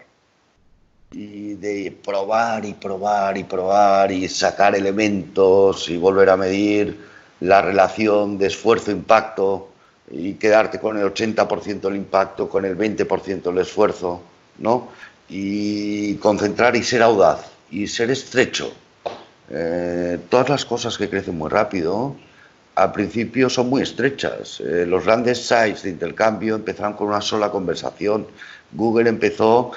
Y 1.10 1.54
de 1.54 1.90
probar 2.04 2.64
y 2.64 2.72
probar 2.72 3.36
y 3.36 3.44
probar 3.44 4.12
y 4.12 4.28
sacar 4.28 4.74
elementos 4.74 5.88
y 5.90 5.98
volver 5.98 6.30
a 6.30 6.36
medir 6.36 6.98
la 7.40 7.60
relación 7.60 8.38
de 8.38 8.46
esfuerzo-impacto 8.46 9.71
y 10.12 10.34
quedarte 10.34 10.78
con 10.78 10.98
el 10.98 11.04
80% 11.04 11.80
del 11.80 11.96
impacto, 11.96 12.48
con 12.48 12.66
el 12.66 12.76
20% 12.76 13.42
del 13.42 13.58
esfuerzo, 13.58 14.20
¿no? 14.58 14.88
Y 15.28 16.16
concentrar 16.16 16.76
y 16.76 16.82
ser 16.82 17.02
audaz 17.02 17.50
y 17.70 17.86
ser 17.88 18.10
estrecho. 18.10 18.70
Eh, 19.48 20.18
todas 20.28 20.50
las 20.50 20.64
cosas 20.66 20.98
que 20.98 21.08
crecen 21.08 21.38
muy 21.38 21.48
rápido, 21.48 22.14
al 22.74 22.92
principio 22.92 23.48
son 23.48 23.70
muy 23.70 23.82
estrechas. 23.82 24.60
Eh, 24.60 24.84
los 24.86 25.04
grandes 25.04 25.46
sites 25.46 25.82
de 25.82 25.90
intercambio 25.90 26.56
empezaron 26.56 26.92
con 26.92 27.08
una 27.08 27.22
sola 27.22 27.50
conversación. 27.50 28.26
Google 28.72 29.08
empezó 29.08 29.72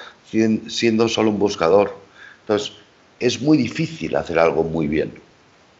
siendo 0.68 1.08
solo 1.08 1.30
un 1.30 1.40
buscador. 1.40 1.96
Entonces, 2.42 2.74
es 3.20 3.42
muy 3.42 3.58
difícil 3.58 4.16
hacer 4.18 4.38
algo 4.38 4.64
muy 4.64 4.88
bien. 4.88 5.14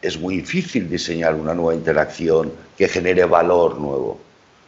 Es 0.02 0.18
muy 0.18 0.38
difícil 0.38 0.90
diseñar 0.90 1.36
una 1.36 1.54
nueva 1.54 1.76
interacción 1.76 2.54
que 2.78 2.88
genere 2.88 3.26
valor 3.26 3.78
nuevo. 3.78 4.25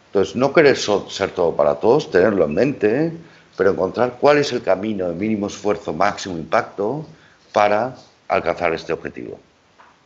Entonces, 0.07 0.35
no 0.35 0.53
querer 0.53 0.77
ser 0.77 1.31
todo 1.31 1.55
para 1.55 1.75
todos, 1.75 2.09
tenerlo 2.09 2.45
en 2.45 2.53
mente, 2.53 3.11
pero 3.57 3.71
encontrar 3.71 4.17
cuál 4.19 4.37
es 4.37 4.51
el 4.51 4.63
camino 4.63 5.07
de 5.09 5.15
mínimo 5.15 5.47
esfuerzo, 5.47 5.93
máximo 5.93 6.37
impacto 6.37 7.05
para 7.51 7.95
alcanzar 8.27 8.73
este 8.73 8.93
objetivo. 8.93 9.39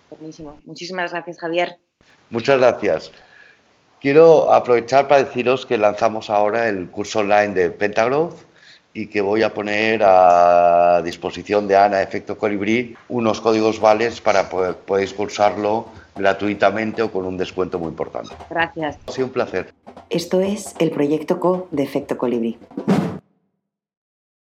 Buenísimo. 0.09 0.59
Muchísimas 0.65 1.11
gracias, 1.11 1.39
Javier. 1.39 1.77
Muchas 2.29 2.59
gracias. 2.59 3.11
Quiero 3.99 4.51
aprovechar 4.51 5.07
para 5.07 5.23
deciros 5.23 5.65
que 5.65 5.77
lanzamos 5.77 6.29
ahora 6.29 6.67
el 6.67 6.89
curso 6.89 7.19
online 7.19 7.53
de 7.53 7.69
Pentagrowth 7.69 8.35
y 8.93 9.07
que 9.07 9.21
voy 9.21 9.43
a 9.43 9.53
poner 9.53 10.01
a 10.03 11.01
disposición 11.03 11.67
de 11.67 11.77
Ana 11.77 12.01
Efecto 12.01 12.37
Colibrí 12.37 12.95
unos 13.09 13.39
códigos 13.39 13.79
vales 13.79 14.19
para 14.19 14.49
poder 14.49 14.75
podéis 14.75 15.13
cursarlo 15.13 15.87
gratuitamente 16.15 17.01
o 17.01 17.11
con 17.11 17.25
un 17.25 17.37
descuento 17.37 17.79
muy 17.79 17.89
importante. 17.89 18.29
Gracias. 18.49 18.97
Ha 19.07 19.11
sido 19.11 19.27
un 19.27 19.33
placer. 19.33 19.73
Esto 20.09 20.41
es 20.41 20.75
el 20.79 20.91
proyecto 20.91 21.39
CO 21.39 21.67
de 21.71 21.83
Efecto 21.83 22.17
Colibrí. 22.17 22.57